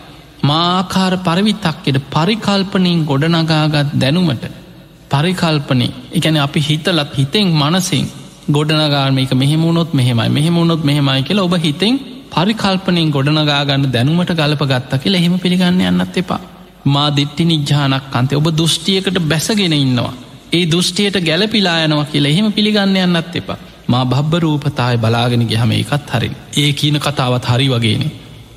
[0.51, 4.45] මාකාර පරවිතක්කෙට පරිකල්පනින් ගොඩනගාගත් දැනුමට
[5.11, 8.07] පරිකල්පනය එකැන අපි හිතලත් හිතෙන් මනසින්
[8.51, 11.97] ගොඩනගාම එක මෙහෙමුණොත් මෙහෙමයි මෙහෙමුණොත් මෙහෙමයි කියලා ඔබ හිතෙන්
[12.35, 16.41] පරිකල්පනින් ගොඩනගාගන්න දැනුමට ගලප ගත්ත කියලා එහෙම පිළිගන්න යන්නත් එපා.
[16.87, 20.13] මා දිට්ටි නිජ්‍යානක් අන්තේ ඔබ දෘෂ්ටියකට බැසගෙන ඉන්නවා.
[20.53, 23.59] ඒ දෘෂ්ටියට ගැලපිලා යනවා කියලා එහෙම පිළිගන්න යන්නත් එපා.
[23.87, 28.05] මා බබ්බ රූපතාය බලාගෙන ගහම එකත් හරි ඒ කියන කතාවත් හරි වගේන.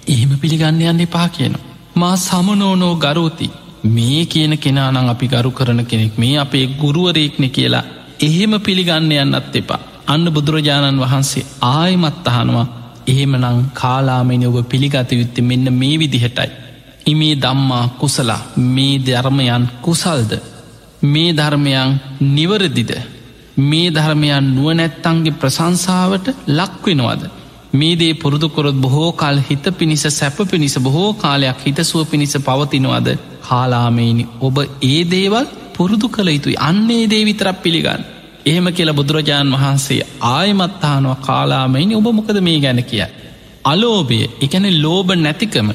[0.08, 1.70] එහෙම පිළිගන්න යන්න එපා කියනවා.
[1.95, 3.47] මා සමනෝනෝ ගරෝති.
[3.86, 6.17] මේ කියන කෙනානං අපි ගරු කරන කෙනෙක්.
[6.17, 7.84] මේ අපේ ගුරුවරේක්නෙ කියලා
[8.19, 9.80] එහෙම පිළිගන්න යන්නත් එපා.
[10.08, 12.67] අන්න බුදුරජාණන් වහන්සේ ආයමත් අහනවා.
[13.08, 16.49] එහෙමනං කාලාමෙන ඔබ පිළිගත යුත්තේ මෙන්න මේ විදිහටයි.
[17.06, 20.32] ඉමේ දම්මා කුසලා මේ ධර්මයන් කුසල්ද?
[21.04, 21.99] මේ ධර්මයන්
[22.30, 22.91] නිවරදිද?
[23.60, 27.40] මේ ධර්මයන් නුවනැත්තන්ගේ ප්‍රසංසාවට ලක්වෙනවාද
[27.73, 33.07] මේ දේ පුරුදුකොරොත් බොහෝ කාල් හිත පිණිස සැප පිණිස බොහෝ කාලයක් හිතසුව පිණිස පවතිනවාද
[33.41, 38.01] කාලාමයිනි ඔබ ඒ දේවල් පුරුදු කළ යුතුයි අන්නේ දේ විතරක් පිළිගන්න.
[38.45, 43.05] එහෙම කියලා බුදුරජාණන් වහන්සේ ආයමත්තානවා කාලාමයිනි ඔබ මොකද මේ ගැන කිය.
[43.65, 45.69] අලෝභය එකැන ලෝබ නැතිකම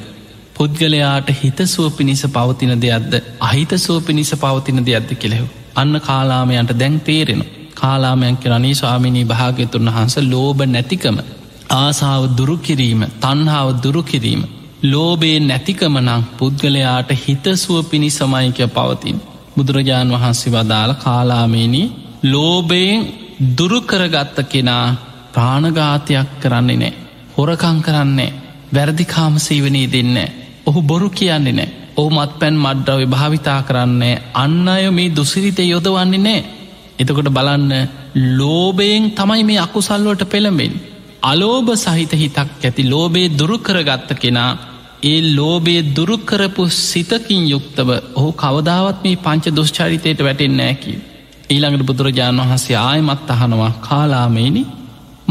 [0.55, 5.47] පුද්ගලයාට හිතසුව පිණිස පවතින දෙයක්ද අහිතසුව පිණිස පවතින දෙයක්ද කෙළෙහු.
[5.75, 7.43] අන්න කාලාමයන්ට දැන් තේරෙන
[7.75, 11.19] කාලාමයන් කරනේ ස්වාමිනී භාග්‍යතුන් වහන්ස ලෝබ නැතිකම
[11.73, 14.43] ආසාාව දුරුකිරීම තන්හාාව දුරුකිරීම
[14.85, 19.19] ලෝබේ නැතිකමනං පුද්ගලයාට හිතසුව පිණිසමයිකය පවතින්.
[19.57, 21.93] බුදුරජාණන් වහන්සේ වදාළ කාලාමේනී
[22.25, 23.07] ලෝබයෙන්
[23.51, 24.87] දුරුකරගත්ත කෙනා
[25.33, 26.95] ප්‍රාණඝාතයක් කරන්නේ නෑ.
[27.35, 28.37] හොරකං කරන්නේ
[28.73, 30.17] වැරදිකාම සීවනී දෙන්න.
[30.67, 31.75] ඔහු බොරු කියන්නේ නෑ.
[31.97, 36.41] ඔහු මත් පැන් මඩ්ඩව භාවිතා කරන්නේ අන්න අය මේ දුසිරිත යොදවන්නේ නෑ.
[36.99, 37.73] එතකොට බලන්න
[38.35, 40.75] ලෝබයෙන් තමයි මේ අකුසල්ලුවට පෙළඹෙන්.
[41.27, 44.51] අලෝභ සහිත හිතක් ඇති ලෝබේ දුරුකරගත්ත කෙනා
[45.05, 50.93] ඒ ලෝබේ දුරුකරපු සිතකින් යුක්තව ඔහු කවදාවත් මේ පංච දුෂ්චරිතයට වැටෙන්නෑකි.
[51.47, 54.63] ඊළඟට බුදුරජාණන් වහන්සේ ආයමත් අහනවා කාලාමේනි?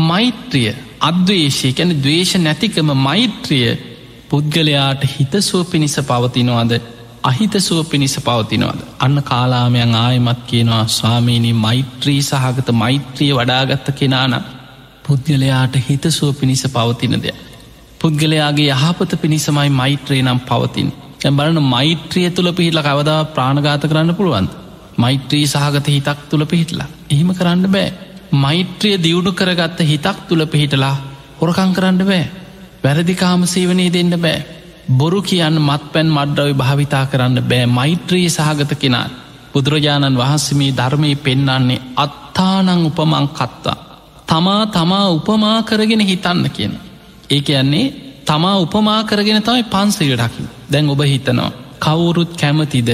[0.01, 3.69] මෛත්‍රිය අද්වේශය කැන දවේශ නැතිකම මෛත්‍රිය
[4.29, 6.73] පුද්ගලයාට හිතසුව පිණිස පවතිනවාද?
[7.23, 8.79] අහිතසුව පිණිස පවතිනවාද?
[8.99, 14.45] අන්න කාලාමයන් ආයමත් කියනවා ස්වාමීණී මෛත්‍රී සහගත මෛත්‍රිය වඩාගත්ත කෙනානම්
[15.06, 17.39] පුද්ගලයාට හිතසුව පිණිස පවතින දෙයක්.
[18.02, 20.89] පුද්ගලයාගේ යහපත පිණිසමයි මෛත්‍රය නම් පවතින්.
[21.22, 24.50] ඇැබලන මෛත්‍රිය තුළ පිහිටල කවදා ප්‍රාණගාත කරන්න පුළුවන්ද.
[24.98, 26.88] මෛත්‍රී සහගත හිතක් තුළ පිහිටලා.
[27.10, 27.94] එහෙම කරන්න බෑ.
[28.36, 30.96] මෛත්‍රිය දියුණු කරගත්ත හිතක් තුළ පිහිටලා
[31.39, 32.26] හොරකං කරන්න බෑ.
[32.84, 34.46] වැරදිකාම සේවනී දෙන්න බෑ.
[34.91, 37.65] බොරු කියන්න මත් පැන් මඩ්ඩවි භාවිතා කරන්න බෑ.
[37.70, 39.12] මෛත්‍රී සහගත කෙනාත්
[39.54, 43.85] බුදුරජාණන් වහන්සමේ ධර්මය පෙන්නන්නේ අත්තානං උපමං කත්තා.
[44.36, 46.74] තමා තමා උපමා කරගෙන හිතන්න කියන.
[47.30, 47.86] ඒ කියන්නේ
[48.26, 52.89] තමා උපමා කරගෙන තමයි පන්සිලටකි දැන් ඔබ හිතනවා කවුරුත් කැමතිද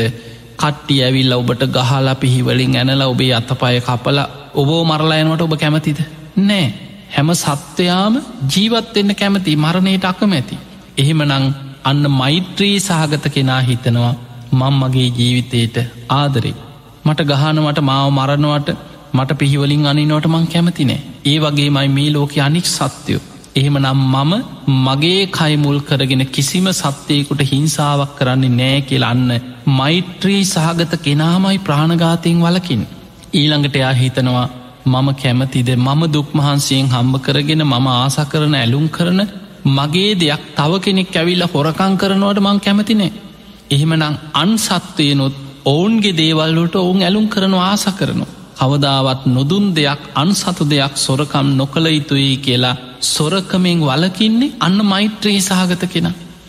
[0.57, 4.19] කට්ටි ඇවිල්ල ඔබට ගහලා පිහිවලින් ඇනල ඔබේ අතපය කපල
[4.53, 5.99] ඔබෝ මරලායනවට ඔබ කැමතිද?
[6.39, 6.67] නෑ.
[7.09, 8.15] හැම සත්වයාම
[8.47, 10.57] ජීවත්වෙන්න කැමති මරණයට අකමැති.
[10.97, 11.31] එහෙමනං
[11.83, 14.13] අන්න මෛත්‍රී සහගත කෙනා හිතනවා
[14.51, 15.77] මං මගේ ජීවිතයට
[16.11, 16.55] ආදරේ.
[17.05, 18.69] මට ගහනවට මාව මරණවට
[19.13, 24.33] මට පිහිවලින් අනිනෝට මං කැමතිනෑ ඒ වගේ මයි මේ ලෝක අනික් සත්‍යයෝ එහෙම නම් මම
[24.79, 29.31] මගේ කයිමුල් කරගෙන කිසිම සත්‍යයකුට හිංසාවක් කරන්නේ නෑ කියලන්න
[29.69, 32.83] මෛත්‍රී සහගත කෙනාමයි ප්‍රාණඝාතයෙන් වලකින්.
[33.33, 34.47] ඊළඟට එයා හිතනවා
[34.85, 39.21] මම කැමතිද මම දුක්මහන්සයෙන් හම්බ කරගෙන මම ආස කරන ඇලුම් කරන
[39.69, 43.11] මගේ දෙයක් තව කෙනෙක් ඇවිල්ල හොරකං කරනවට මං කැමතිනේ.
[43.69, 48.35] එහෙමනම් අන් සත්වයනුත් ඔවුන්ගේ දේවල්ලට ඔවුන් ඇලුම් කරන ආස කරනවා.
[48.61, 52.75] කවදාවත් නොදුන් දෙයක් අන්සතු දෙයක් සොරකම් නොකළ යුතුයි කියලා
[53.07, 56.07] සොරකමෙන් වලකින්නේ අන්න මෛත්‍රයේ සහගත කෙන.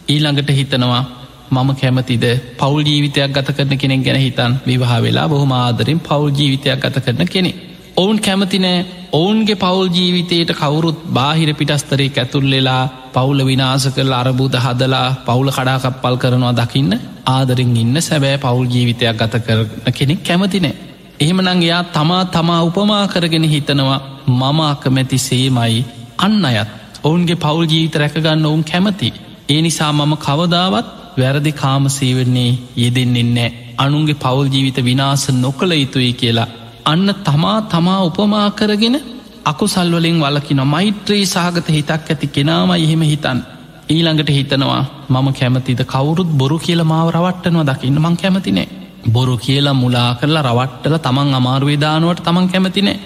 [0.09, 1.03] ඊළඟට හිතනවා
[1.51, 2.25] මම කැමතිද
[2.59, 7.27] පෞල් ජීවිතයක් ගත කරන කෙනෙක් ගැන හිතන් විවාහ වෙලා බොහොම ආදරින් පෞල් ජීවිතයක් ගත කරන
[7.27, 7.53] කෙනෙ.
[7.97, 15.51] ඔවුන් කැමතිනෑ ඔවුන්ගේ පෞල් ජීවිතයට කවුරුත් බාහිර පිටස්තරේ ඇතුල්ලෙලා පවුල විනාස කරල අරබූද හදලා පවුල
[15.51, 16.93] කඩාකප්පල් කරනවා දකින්න
[17.27, 20.92] ආදරින් ඉන්න සැබෑ පෞල් ජීවිතයක් ගත කරන කෙනෙක් කැමතිනෑ.
[21.23, 25.83] එහෙමනං එයා තමා තමා උපමා කරගෙන හිතනවා මම අකමැති සේමයි
[26.19, 26.71] අන්න අයත්
[27.05, 29.09] ඔවුන්ගේ පවුල් ජීවිත රැකගන්න ඔවුන් කැමති.
[29.49, 36.49] ඒ නිසා මම කවදාවත් වැරදි කාමසේවෙන්නේ යෙදෙන්නෙන්නෑ අනුන්ගේ පවුල් ජීවිත විනාස නොකළ යුතුයි කියලා.
[36.85, 38.97] අන්න තමා තමා උපමා කරගෙන
[39.45, 43.41] අකුසල්වලින් වලකින මෛත්‍රී සාගත හිතක් ඇති කෙනාම එහෙම හිතන්.
[43.89, 48.69] ඊළඟට හිතනවා මම කැමතිද කවුරුත් බොරු කියල මාව රවට්ටනවා දකින්න මං කැමතිනේ
[49.07, 52.99] බොරු කියලා මුලා කරලා රවට්ටල තමන් අමාරුවේදානුවට තමන් කැමතිනෑ.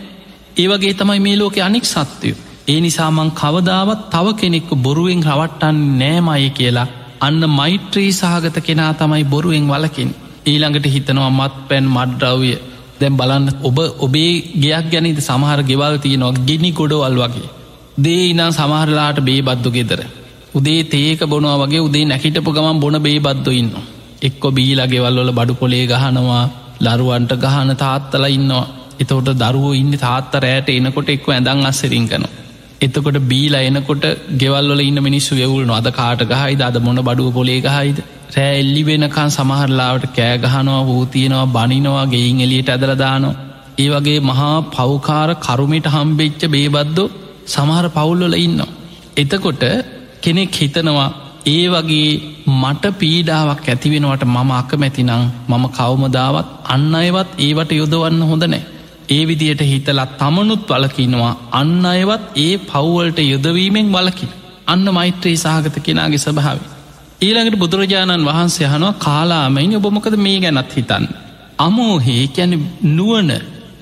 [0.57, 2.37] ඒවගේ තමයි මේ ලෝක අනික් සත්‍යයෝ.
[2.69, 6.87] ඒ නිසාමං කවදාවත් තව කෙනෙක්ක බොරුවෙන් රවට්ටන් නෑමයි කියලා
[7.21, 10.11] අන්න මෛත්‍රී සහගත කෙනා තමයි බොරුවෙන් වලකින්.
[10.47, 12.53] ඊළඟට හිතනවා මත් පැන් මඩ්‍රව්ය
[13.01, 17.49] දැම් බලන්න ඔබ ඔබේ ගයක් ගැනීද සමහර ගෙවල් තියෙනවා ගෙනි ගොඩවල් වගේ.
[17.99, 20.01] දේ ඉනම් සමහරලාට බේ බද්දු ගෙදර.
[20.55, 23.87] උදේ තේක බොනවා වගේ උදේ නැකිටපු ගමන් බොන බේ බද්ද ඉන්නවා.
[24.27, 26.45] එක්කො බීලගෙවල්වල බඩු පොලේ ගහනවා
[26.81, 28.67] ලරුවන්ට ගහන තාත්තල ඉන්නවා
[29.01, 32.31] එතකොට දරුවෝ ඉන්න තාත්ත රෑට එනකොට එක්ව ඇදං අස්සරිංකනවා.
[32.79, 37.99] එතකොට බීලා එනකොට ගෙවල්ල ඉන්න මිනිස්සු යවුල් නොද කාට ගහයිද අද මොන බඩුව පොලේ ගහයිද
[38.35, 43.35] රෑ එල්ලි වෙනකන් සමහරලාවට කෑ ගහනවා වූතියනවා බනිනවා ගෙයින් එලියට ඇදලදානෝ.
[43.79, 47.13] ඒ වගේ මහා පෞකාර කරුමට හම්බෙච්ච බේබද්දෝ
[47.47, 48.75] සමහර පවුල්ලොල ඉන්නවා.
[49.17, 49.65] එතකොට
[50.23, 51.11] කෙනෙක් හිතනවා
[51.47, 52.11] ඒ වගේ
[52.53, 55.13] මට පීඩාවක් ඇතිවෙනවට මම අකමැතිනං
[55.49, 58.63] මම කවමදාවත් අන්න අයවත් ඒවට යොදවන්න හොඳ නෑ.
[59.09, 64.33] ඒ විදියට හිතලා තමනුත් වලකිනවා අන්න අයවත් ඒ පව්වලට යොදවීමෙන් වලකින්
[64.67, 66.59] අන්න මෛත්‍රී සහගත කෙනගේ ස්භාව.
[67.21, 71.07] ඊළඟට බුදුරජාණන් වහන්සේ හනවා කාලාමයින් ඔබමකද මේ ගැනත් හිතන්න.
[71.59, 72.55] අමෝහේ කැන
[72.91, 73.31] නුවන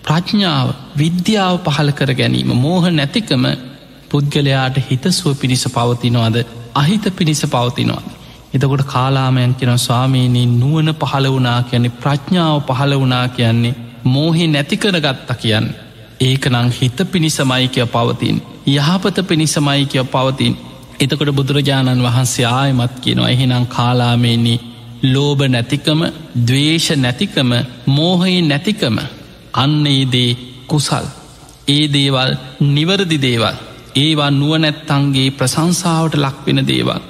[0.02, 3.46] ප්‍රඥාව විද්‍යාව පහල කර ගැනීම මෝහ නැතිකම
[4.10, 6.38] පුද්ගලයාට හිතසුව පිණිස පවතිනවාද
[6.74, 8.02] අහිත පිණිස පවතිනවා.
[8.54, 13.74] එතකොට කාලාමයන් කෙන ස්වාමීනී නුවන පහළ වනා කියන්නේ ප්‍රඥාව පහළ වනා කියන්නේ
[14.06, 15.66] මෝහෙ නැතිකර ගත්ත කියන්න.
[16.20, 18.36] ඒක නං හිත පිණිසමයි කිය පවතින්
[18.68, 20.54] යහපත පිණිසමයි කියව පවතින්
[21.00, 24.62] එතකොට බුදුරජාණන් වහන්සේ ආයමත් කියනවා එහෙනම් කාලාමේන්නේ
[25.04, 26.00] ලෝබ නැතිකම
[26.42, 27.50] දවේශ නැතිකම
[27.88, 28.96] මෝහයේ නැතිකම
[29.54, 30.30] අන්නේදේ
[30.66, 31.06] කුසල්.
[31.68, 32.30] ඒ දේවල්
[32.68, 33.56] නිවරදි දේවල්.
[33.94, 37.00] ඒවා නුවනැත්තන්ගේ ප්‍රසංසාාවට ලක්වෙන දේවල්.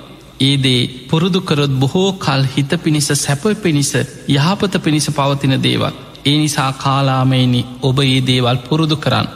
[0.40, 3.92] ඒදේ පුරුදුකරොත් බොහෝ කල් හිත පිණිස සැප පිණිස
[4.30, 5.94] යහපත පිණිස පවතින දේවල්.
[6.26, 9.28] ඒ නිසා කාලාමේනි ඔබ ඒ දේවල් පුරුදු කරන්න.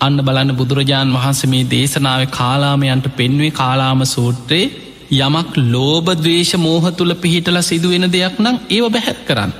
[0.00, 4.72] අන්න බලන්න බුදුරජාණන් වහන්සේ මේ දේශනාව කාලාමයන්ට පෙන්වේ කාලාම සූත්‍රයේ
[5.18, 9.52] යමක් ලෝබදවේශ මෝහ තුළ පිහිටල සිදුවෙන දෙයක් නම් ඒව බැහැත් කරන්න.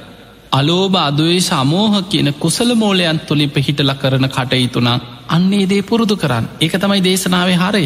[0.53, 4.99] අලෝභ අදවේ සමෝහ කියන කුසල මෝලයන් තුළින් පිහිටල කරන කටයුතුනා
[5.29, 7.85] අන්නේ දේ පුරුදු කරන්න එක තමයි දේශනාවේ හරය.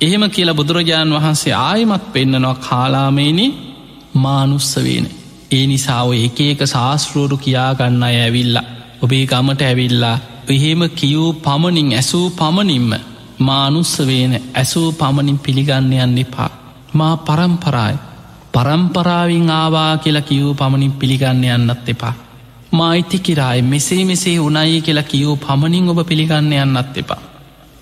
[0.00, 3.46] එහෙම කියලා බුදුරජාණන් වහන්සේ ආයමත් පෙන්න්නනවා කාලාමේනි
[4.16, 5.06] මානුස්සවේන.
[5.50, 8.70] ඒ නිසාව එක එක ශාස්තෘරු කියාගන්න අය ඇවිල්ලා
[9.02, 10.16] ඔබේ ගමට ඇවිල්ලා
[10.48, 12.90] එහෙම කියූ පමණින් ඇසූ පමණින්ම
[13.40, 16.50] මානුස්සවේන ඇසූ පමණින් පිළිගන්නයන්න එපා.
[16.92, 18.02] මා පරම්පරායි
[18.52, 22.14] පරම්පරාවෙන් ආවා කියලා කිවූ පමණින් පිළිගන්න යන්නත් එපා.
[22.72, 27.18] මායිතිකිරායි මෙසේ මෙසේ උනයි කියලා කියවූ පමණින් ඔබ පිළිගන්න යන්නත් එපා.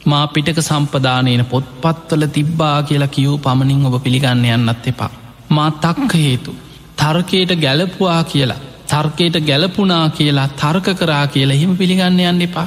[0.06, 5.10] මා පිටක සම්පදානයන පොත්පත්වල තිබ්බා කියලා කියවූ පමණින් ඔබ පිළිගන්න යන්නත් එපා.
[5.48, 6.54] මා තක්ක හේතු
[6.96, 12.66] තර්කයට ගැලපුවා කියලා තර්කයට ගැලපුනා කියලා තර්ක කරා කියලා හිම පිළිගන්න යන්න එපා.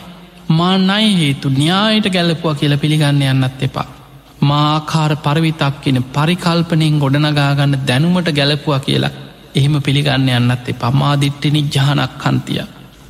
[0.49, 3.87] මා නයි හේතු න්‍යායට ගැලපුවා කියලා පිළිගන්න යන්නත් එපා.
[4.43, 9.13] මාකාර පරවිතක් කියෙන පරිකල්පනයෙන් ගොඩනගාගන්න දැනුමට ගැලපුවා කියලා
[9.55, 12.61] එහෙම පිළිගන්න යන්නත් එ පමාදිට්ටනි ජානක් කන්තිය.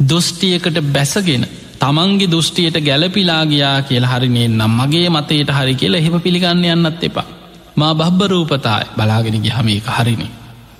[0.03, 1.45] දොස්ටියකට බැසගෙන
[1.79, 7.27] තමන්ගේ දෘෂ්ටියට ගැලපිලාගයා කියලා හරිනේ නම් මගේ මතයට හරි කියලා එහෙම පිළිගන්න යන්නත් එපා.
[7.75, 10.27] මා බබ්බරූපතායි බලාගෙන ගහම එක හරිනි.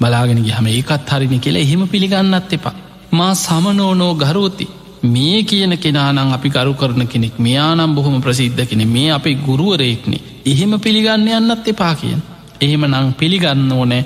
[0.02, 2.76] බලාගෙන ගහම ඒකත් හරිනි කියලා එහෙම පිළිගන්නත් එපා.
[3.12, 4.67] මා සමනෝනෝ ගරුවති
[5.06, 10.73] මේ කියන කෙනානං අපි කරු කරන කෙනෙක් මෙයානම් බොහොම ප්‍රසිද්ධ කෙන මේ අපේ ගුරුවරයෙක්නේ එහෙම
[10.80, 12.21] පිළිගන්න යන්නත් එපා කියෙන්
[12.62, 14.04] එහෙම නං පිළිගන්න ඕනෑ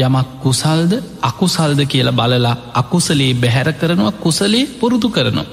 [0.00, 5.48] යමක් කුසල්ද අකුසල්ද කියලා බලලා අකුසලේ බැහැර කරනවා කුසලේ පුරුදු කරනවා.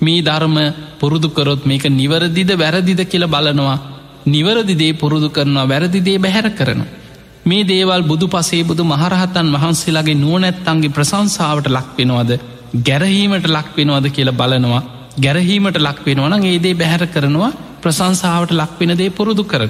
[0.00, 0.56] මේ ධර්ම
[1.00, 3.78] පුරුදුකරොත් මේක නිවරදිද වැරදිද කියලා බලනවා
[4.26, 6.80] නිවරදිදේ පුරුදු කරනවා වැරදිදේ බැහැර කරන.
[7.44, 12.30] මේ දේවල් බුදු පසේ බුදු මහරහතන් වහන්සේලාගේ නුවනැත්තන්ගේ ප්‍රසංසාාවට ලක්වෙනවද
[12.82, 14.82] ගැරහීමට ලක්වෙනවද කියලා බලනවා
[15.18, 19.62] ගැරහීමට ලක්වෙනවන ඒදේ බැහැර කරනවා ප්‍රසංසාාවට ලක්වෙනදේ පුරුදු කර.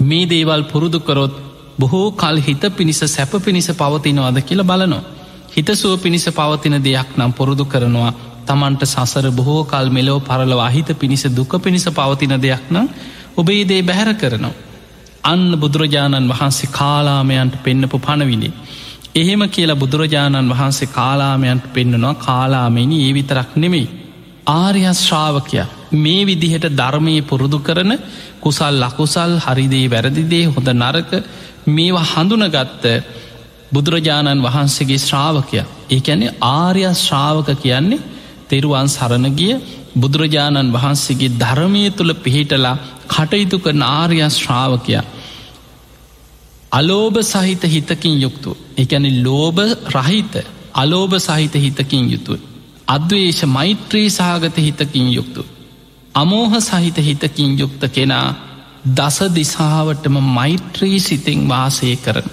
[0.00, 1.34] මේ දේවල් පුරුදු කරොත්
[1.78, 5.02] බොහෝ කල් හිත පිණිස සැප පිණිස පවතිනවාද කියලා බලනවා.
[5.52, 8.12] හිතසුව පිණිස පවතින දෙයක් නම් පුරුදු කරනවා
[8.46, 12.86] තමන්ට සසර බොහෝ කල් මෙලෝ පරලව අහිත පිණිස දුක පිණිස පවතින දෙයක් නම්
[13.36, 14.54] ඔබේ දේ බැහැර කරනවා.
[15.24, 18.50] අන්න බුදුරජාණන් වහන්සේ කාලාමයන්ට පෙන්නපු පණවිනි.
[19.14, 23.88] එහෙම කියලා බුදුරජාණන් වහන්සේ කාලාමයන්ට පෙන්න්නනවා කාලාමෙනි ඒ විතරක් නෙමෙයි.
[24.48, 27.92] ආර්යස් ශ්‍රාවකයා මේ විදිහට ධර්මය පුරුදු කරන
[28.40, 31.10] කුසල් ලකුසල් හරිදේ වැරදිදේ හොඳ නරක
[31.68, 32.84] මේවා හඳුනගත්ත
[33.72, 38.04] බුදුරජාණන් වහන්සේගේ ශ්‍රාවකය ඒඇන්නේ ආර්ය ශ්‍රාවක කියන්නේ
[38.48, 39.54] තෙරුවන් සරණගිය
[39.96, 42.76] බුදුරජාණන් වහන්සේගේ ධර්මය තුළ පිහිටලා
[43.08, 45.04] කටයුතු කරන ආර්ය ශ්‍රාවකයා
[46.72, 49.60] අලෝභ සහිත හිතකින් යුක්තු එකැන ලෝභ
[49.94, 50.34] රහිත
[50.74, 52.40] අලෝභ සහිත හිතකින් යුතුයි.
[52.88, 55.44] අද්වේශ මෛත්‍රී සහගත හිතකින් යුක්තු.
[56.14, 58.34] අමෝහ සහිත හිතකින් යුක්ත කෙනා
[58.84, 62.24] දස දිසාාවටම මෛත්‍රී සිතින් වාසය කරන.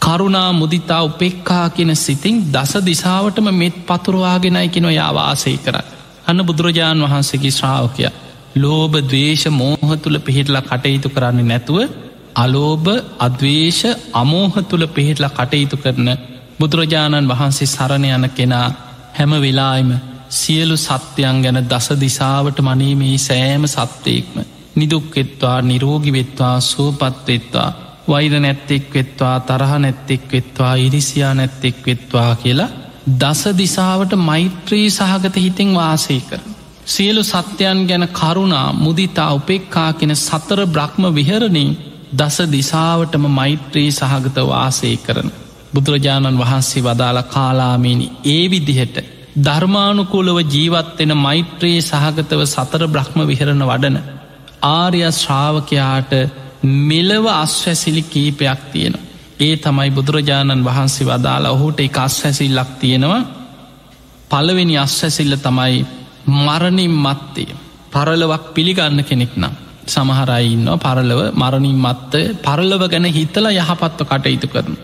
[0.00, 5.84] කරුණා මුදිතා උපෙක්කා කියෙන සිතින් දස දිසාාවටම මෙත් පතුරවාගෙනයි කෙන යා වාසය කරන්න.
[6.26, 8.08] අන්න බුදුරජාණන් වහන්සේගේ ශ්‍රාවකය
[8.56, 11.78] ලෝබ දවේශ මෝහ තුළ පිහිටලා කටයුතු කරන්නේ නැතුව
[12.36, 12.88] අලෝභ
[13.20, 16.08] අදවේශ අමෝහ තුළ පිහිටලා කටයුතු කරන
[16.58, 18.68] බුදුරජාණන් වහන්සේ සරණ යන කෙනා
[19.14, 19.90] හැම වෙලායිම
[20.32, 24.38] සියලු සත්‍යයන් ගැන දස දිසාවට මනේ මේ සෑම සත්‍යයෙක්ම
[24.74, 27.70] නිදුක්කෙත්වා නිරෝගිවෙත්වා සුවපත්වෙත්වා
[28.08, 32.70] වෛර නැත්තෙක් වෙත්වා තරහ නැත්තෙක් වෙත්වා ඉරිසියා නැත්තෙක් වෙත්වා කියලා
[33.14, 36.40] දස දිසාවට මෛත්‍රී සහගත හිතෙන් වාසය කර.
[36.86, 41.76] සියලු සත්‍යයන් ගැන කරුණා මුදිතා උපෙක්කා කෙන සතර බ්‍රහ්ම විහරණින්
[42.14, 45.30] දස දිසාවටම මෛත්‍රී සහගත වාසය කරන.
[45.74, 48.96] බුදුරජාණන් වහන්සේ වදාළ කාලාමීනි ඒ විදිහට
[49.38, 53.98] ධර්මානුකූලව ජීවත්වෙන මෛත්‍රයේ සහගතව සතර බ්‍රහ්ම විහරණ වඩන
[54.62, 56.12] ආර්ය ශ්‍රාවකයාට
[56.62, 58.94] මෙලව අස්වැසිලි කීපයක් තියෙන.
[59.40, 63.22] ඒ තමයි බුදුරජාණන් වහන්සේ වදාළ ඔහුට එක අස්වැසිල්ලක් තියෙනවා
[64.30, 65.86] පළවෙනි අස්වැසිල්ල තමයි
[66.36, 67.56] මරණින් මත්තේ
[67.92, 69.54] පරලවක් පිළිගන්න කෙනෙක් නම්.
[69.86, 74.74] සමහරයින්නවා පරලව මරණින් මත්ත පරලව ගැන හිතලා යහපත්ව කටයුතු කරන.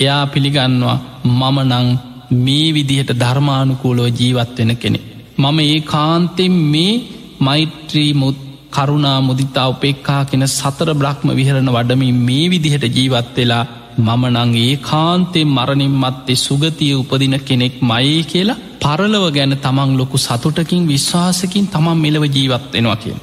[0.00, 1.88] එයා පිළිගන්නවා මම නං
[2.36, 5.00] මේ විදිහට ධර්මානුකූලෝ ජීවත් වෙන කෙනෙ.
[5.38, 6.92] මම ඒ කාන්තෙන් මේ
[7.38, 13.64] මෛත්‍රී මුත් කරුණා මුදිතා උපෙක්කා කෙන සතර බ්‍රහ්ම විහරණ වඩමින් මේ විදිහට ජීවත් වෙලා
[13.98, 20.18] මම නං ඒ කාන්තේ මරණින් මත්තේ සුගතිය උපදින කෙනෙක් මයේ කියලා පරලව ගැන තමන් ලොකු
[20.18, 23.16] සතුටකින් විශ්වාසකින් තමන් මෙලව ජීවත්වෙනවා කිය.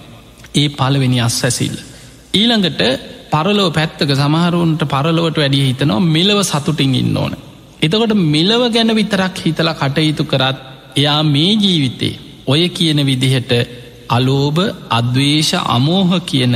[0.56, 1.78] ඒ පලවෙනි අස් ඇසිල්ල.
[2.34, 2.82] ඊළඟට
[3.32, 7.34] පරලෝ පැත්තක සමහරුන්ට පරලොවට වැඩිය හිතනවා මෙලව සතුටින් ඉන්න ඕන.
[7.82, 10.58] එතකොට මෙලව ගැන විතරක් හිතල කටයුතු කරත්
[10.96, 13.52] එයා මේ ජීවිතේ ඔය කියන විදිහට
[14.10, 16.56] අලෝභ අද්වේශ අමෝහ කියන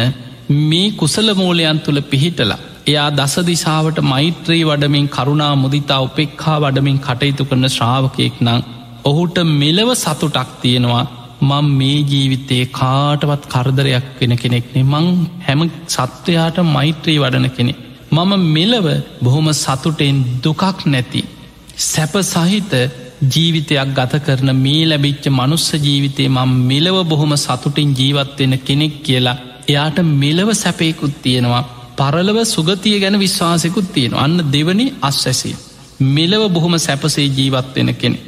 [0.64, 7.70] මේ කුසල මූලයන් තුළ පිහිටලා එයා දසදිසාාවට මෛත්‍රී වඩමින් කරුණා මුදිතා උපෙක්හා වඩමින් කටයුතු කරන
[7.70, 8.62] ශ්‍රාවකයෙක් නං
[9.04, 11.06] ඔහුට මෙලව සතුටක් තියෙනවා
[11.42, 15.08] මං මේ ජීවිතයේ කාටවත් කරදරයක් වෙන කෙනෙක්නේ මං
[15.40, 17.74] හැම සත්වයාට මෛත්‍රී වඩන කෙනෙ.
[18.12, 18.88] මම මෙලව
[19.22, 21.22] බොහොම සතුටෙන් දුකක් නැති.
[21.84, 22.72] සැප සහිත
[23.26, 29.38] ජීවිතයක් ගත කරන මේ ලැබිච්ච මනුස්ස ජීවිතේ මං මෙලව බොහොම සතුටින් ජීවත්වෙන කෙනෙක් කියලා
[29.68, 31.64] එයාට මෙලව සැපයකුත් තියෙනවා
[31.98, 35.56] පරලව සුගතිය ගැන විශ්වාසයකුත් තියෙන අන්න දෙවනි අස් ඇසිය.
[36.08, 38.20] මෙලව බොහොම සැපසේ ජීවත්වෙන කෙනෙ.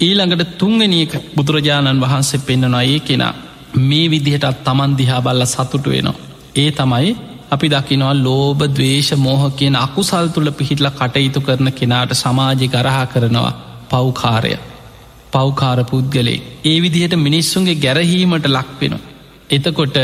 [0.00, 3.34] ඊළඟට තුංගනියක බුදුරජාණන් වහන්සේ පෙන්න්නනවා ඒ කෙනා
[3.80, 6.20] මේ විදිහටත් තමන් දිහා බල්ල සතුට වෙනවා.
[6.56, 7.12] ඒ තමයි
[7.50, 13.54] අපි දකිනවා ලෝබ දවේශ මෝහ කියන අකුසල් තුළ පිහිටල කටයුතු කරන කෙනාට සමාජි ගරහා කරනවා
[13.94, 14.54] පව්කාරය
[15.32, 18.94] පව්කාර පුද්ගලේ ඒ විදිහට මිනිස්සුන්ගේ ගැරහීමට ලක්වෙන.
[19.50, 19.98] එතකොට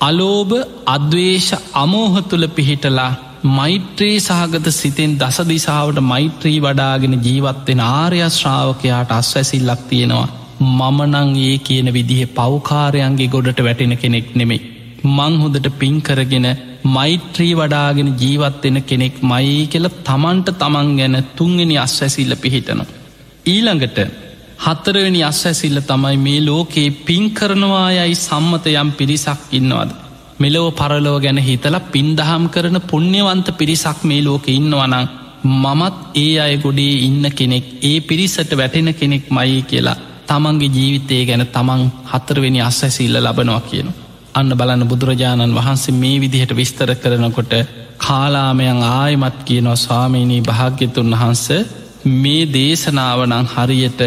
[0.00, 0.54] අලෝභ
[0.86, 3.10] අද්වේශ අමෝහ තුළ පිහිටලා
[3.50, 10.28] මෛත්‍රී සහගත සිතෙන් දස දිසාාවට මෛත්‍රී වඩාගෙන ජීවත්වෙන ආර්යශ්‍රාවකයාට අස්වැසිල්ලක් තියෙනවා
[10.60, 14.60] මමනං ඒ කියන විදිහ පෞකාරයන්ගේ ගොඩට වැටෙන කෙනෙක් නෙමෙයි.
[15.06, 16.48] මං හොදට පින් කරගෙන
[16.86, 22.99] මෛත්‍රී වඩාගෙන ජීවත්වෙන කෙනෙක් මයි කියල තමන්ට තමන් ගැන තුන්ගෙන අස්වැසිල්ල පිහිටනවා.
[23.50, 23.98] ඊළඟට
[24.58, 29.90] හත්තරවෙනි අස්වැසිල්ල තමයි මේ ලෝකයේ පින් කරනවා යයි සම්මත යම් පිරිසක් ඉන්නවද.
[30.38, 35.08] මෙලොව පරලෝ ගැන හිතල පින්දහම් කරන පුුණ්‍යවන්ත පිරිසක් මේ ලෝක ඉන්නවනං
[35.44, 41.44] මමත් ඒ අය ගොඩේ ඉන්න කෙනෙක් ඒ පිරිසට වැටෙන කෙනෙක් මයි කියලා තමන්ගේ ජීවිතය ගැන
[41.48, 43.88] තමන් හතරවෙනි අස්සැසිල්ල ලබනවා කියන.
[44.34, 47.52] අන්න බලන්න බුදුරජාණන් වහන්සේ මේ විදිහට විස්තර කරනකොට
[47.98, 51.46] කාලාමයන් ආයමත් කියනවා ස්වාමීණී භාග්‍යතුන් වහන්ස
[52.04, 54.00] මේ දේශනාවනං හරියට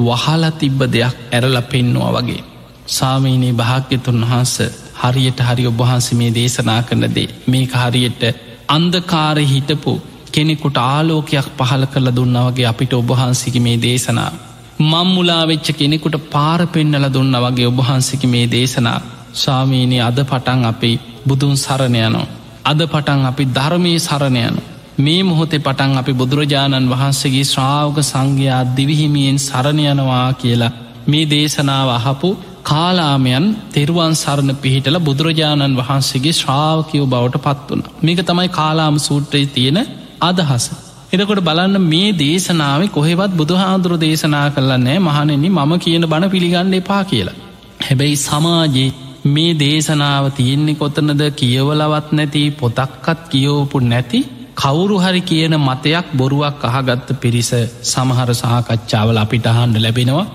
[0.00, 2.44] වහලා තිබ්බ දෙයක් ඇරල පෙන්නවා වගේ.
[2.88, 4.54] සාමීනී භාග්‍යතුන් වහන්ස
[4.96, 8.22] හරියට හරි ඔබහන්ස මේ දේශනා කරන දේ මේක හරියට
[8.68, 9.92] අන්දකාරය හිටපු
[10.32, 14.32] කෙනෙකුට ආලෝකයක් පහල කරල දුන්න වගේ අපිට ඔබහන්සික මේ දේශනා.
[14.80, 19.00] මංමුලා වෙච්ච කෙනෙකුට පාර පෙන්නල දුන්න වගේ ඔබහන්සික මේ දේශනා
[19.34, 20.92] ස්වාමීනී අද පටන් අපි
[21.28, 22.26] බුදුන් සරණයනෝ.
[22.64, 24.60] අද පටන් අපි ධර්මී සරණයනු.
[25.00, 30.70] මේ මොහොතේ පටන් අපි බුදුරජාණන් වහන්සේගේ ශ්‍රාවක සංඝයා දිවිහිමියෙන් සරණයනවා කියලා
[31.06, 32.28] මේ දේශනාව අහපු
[32.62, 39.78] කාලාමයන් තෙරුවන් සරණ පිහිටල බුදුරජාණන් වහන්සේගේ ශ්‍රාවකයෝ බවට පත් වන මේක තමයි කාලාම සූට්‍රයේ තියෙන
[40.20, 40.66] අදහස.
[41.12, 47.38] එදකොට බලන්න මේ දේශනාව කොහෙවත් බුදුහාදුර දේශනා කරලන්නෑ මහනෙන්නේ මම කියන බණ පිළිගන්න එපා කියලා.
[47.80, 48.90] හැබැයි සමාජයේ
[49.26, 54.20] මේ දේශනාව තියෙන්නේ කොතනද කියවලවත් නැති පොතක්කත් කියෝපු නැති
[54.60, 57.50] කවුරු හරි කියන මතයක් බොරුවක් අහගත්ත පිරිස
[57.84, 60.26] සමහර සාකච්ඡාවල අපිට අහන්ඩ ලැබෙනවා.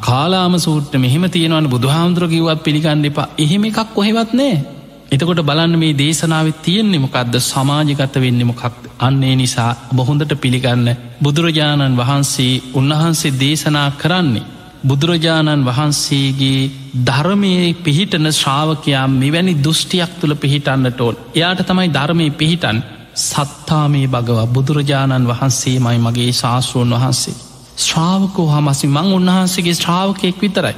[0.00, 3.28] කාලාම සූට්ට මෙහෙම තියෙනවන බුදුහාමුදුර කිව්වත් පිළිගන්න එපා.
[3.38, 4.56] එහෙම එකක් කොහෙවත් නෑ
[5.08, 8.62] එතකොට බලන්න මේ දේශනාව තියෙන්නේ මොකක්ද සමාජගත වෙන්න මොකක්
[9.00, 10.88] අන්නේ නිසා බොහොඳට පිළිගන්න.
[11.20, 14.46] බුදුරජාණන් වහන්සේ උන්වහන්සේ දේශනා කරන්නේ
[14.84, 16.70] බුදුරජාණන් වහන්සේගේ
[17.06, 17.52] ධර්මය
[17.84, 21.16] පිහිටන ශ්‍රාවකයා මෙවැනි දෘෂ්ටියක් තුළ පිහිටන්නට ඕන්.
[21.34, 22.78] එයාට තමයි ධර්මය පිහිටන්
[23.16, 27.36] සත්තා මේ භගව බුදුරජාණන් වහන්සේ මයි මගේ ශාස්තෘන් වහන්සේ.
[27.78, 30.76] ශ්‍රාවකෝ හමසි මං උන්වහන්සේගේ ශ්‍රාවකයෙක් විතරයි.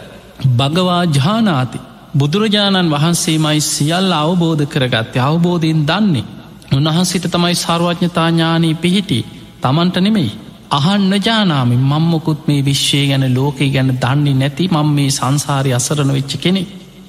[0.57, 1.79] භගවා ජානාති
[2.15, 6.29] බුදුරජාණන් වහන්සේමයි සියල් අවබෝධ කරගත්තේ අවබෝධයෙන් දන්නේ.
[6.73, 9.19] උන්වහන්සිට තමයි සර්වඥතාඥානී පිහිටි
[9.63, 10.31] තමන්ට නෙමෙයි.
[10.71, 16.33] අහන්න ජානාමි මම්මොකුත් මේ විශ්ෂය ගැන ලෝකේ ගැන දන්නේ නැති මං මේ සංසාරය අසරණ වෙච්ච
[16.37, 16.63] කෙනෙ.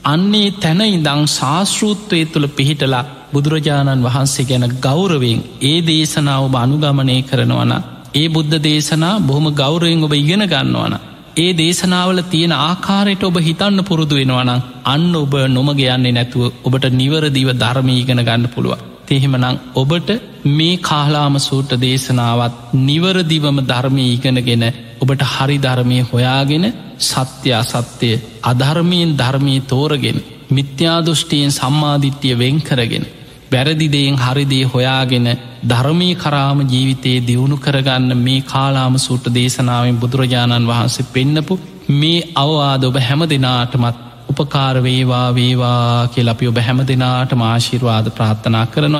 [0.05, 7.73] අන්නේ තැන ඉදං ශාස්ෘත්වය තුළ පිහිටලා බුදුරජාණන් වහන්සේ ගැන ගෞරවෙන් ඒ දේශනාව ඔබ අනුගමනය කරනවන
[8.13, 10.95] ඒ බුද්ධ දේශනා බොහොම ගෞරයෙන් ඔබ ඉගෙන ගන්නවන
[11.37, 17.49] ඒ දේශනාවල තියෙන ආකාරයට ඔබ හිතන්න පුරුදු වෙනවනම් අන්න ඔබ නොමග යන්නේ නැතුව ඔබට නිවරදිව
[17.55, 20.09] ධර්මීගෙන ගන්න පුළුව තෙහෙමනං ඔබට
[20.49, 24.65] මේ කාලාම සූට දේශනාවත් නිවරදිවම ධර්මය ඉගෙනගෙන
[24.99, 26.65] ඔබට හරි ධර්මය හොයාගෙන
[27.01, 30.19] සත්‍ය අසත්‍යය අධර්මයෙන් ධර්මී තෝරගෙන
[30.49, 33.05] මිත්‍යාදුෘෂ්ටියෙන් සම්මාධිට්්‍යය වෙන් කරගෙන
[33.51, 35.27] වැරදිදයෙන් හරිදේ හොයාගෙන
[35.63, 41.59] ධර්මී කරාම ජීවිතයේ දියුණු කරගන්න මේ කාලාම සූට දේශනාවෙන් බුදුරජාණන් වහන්සේ පෙන්නපු
[41.91, 48.97] මේ අවවාද ඔබ හැම දෙනාටමත් උපකාරවේවා වේවා කියල අපි ඔබ හැම දෙනාට මාශිර්වාද ප්‍රාත්ථනා කරනවා.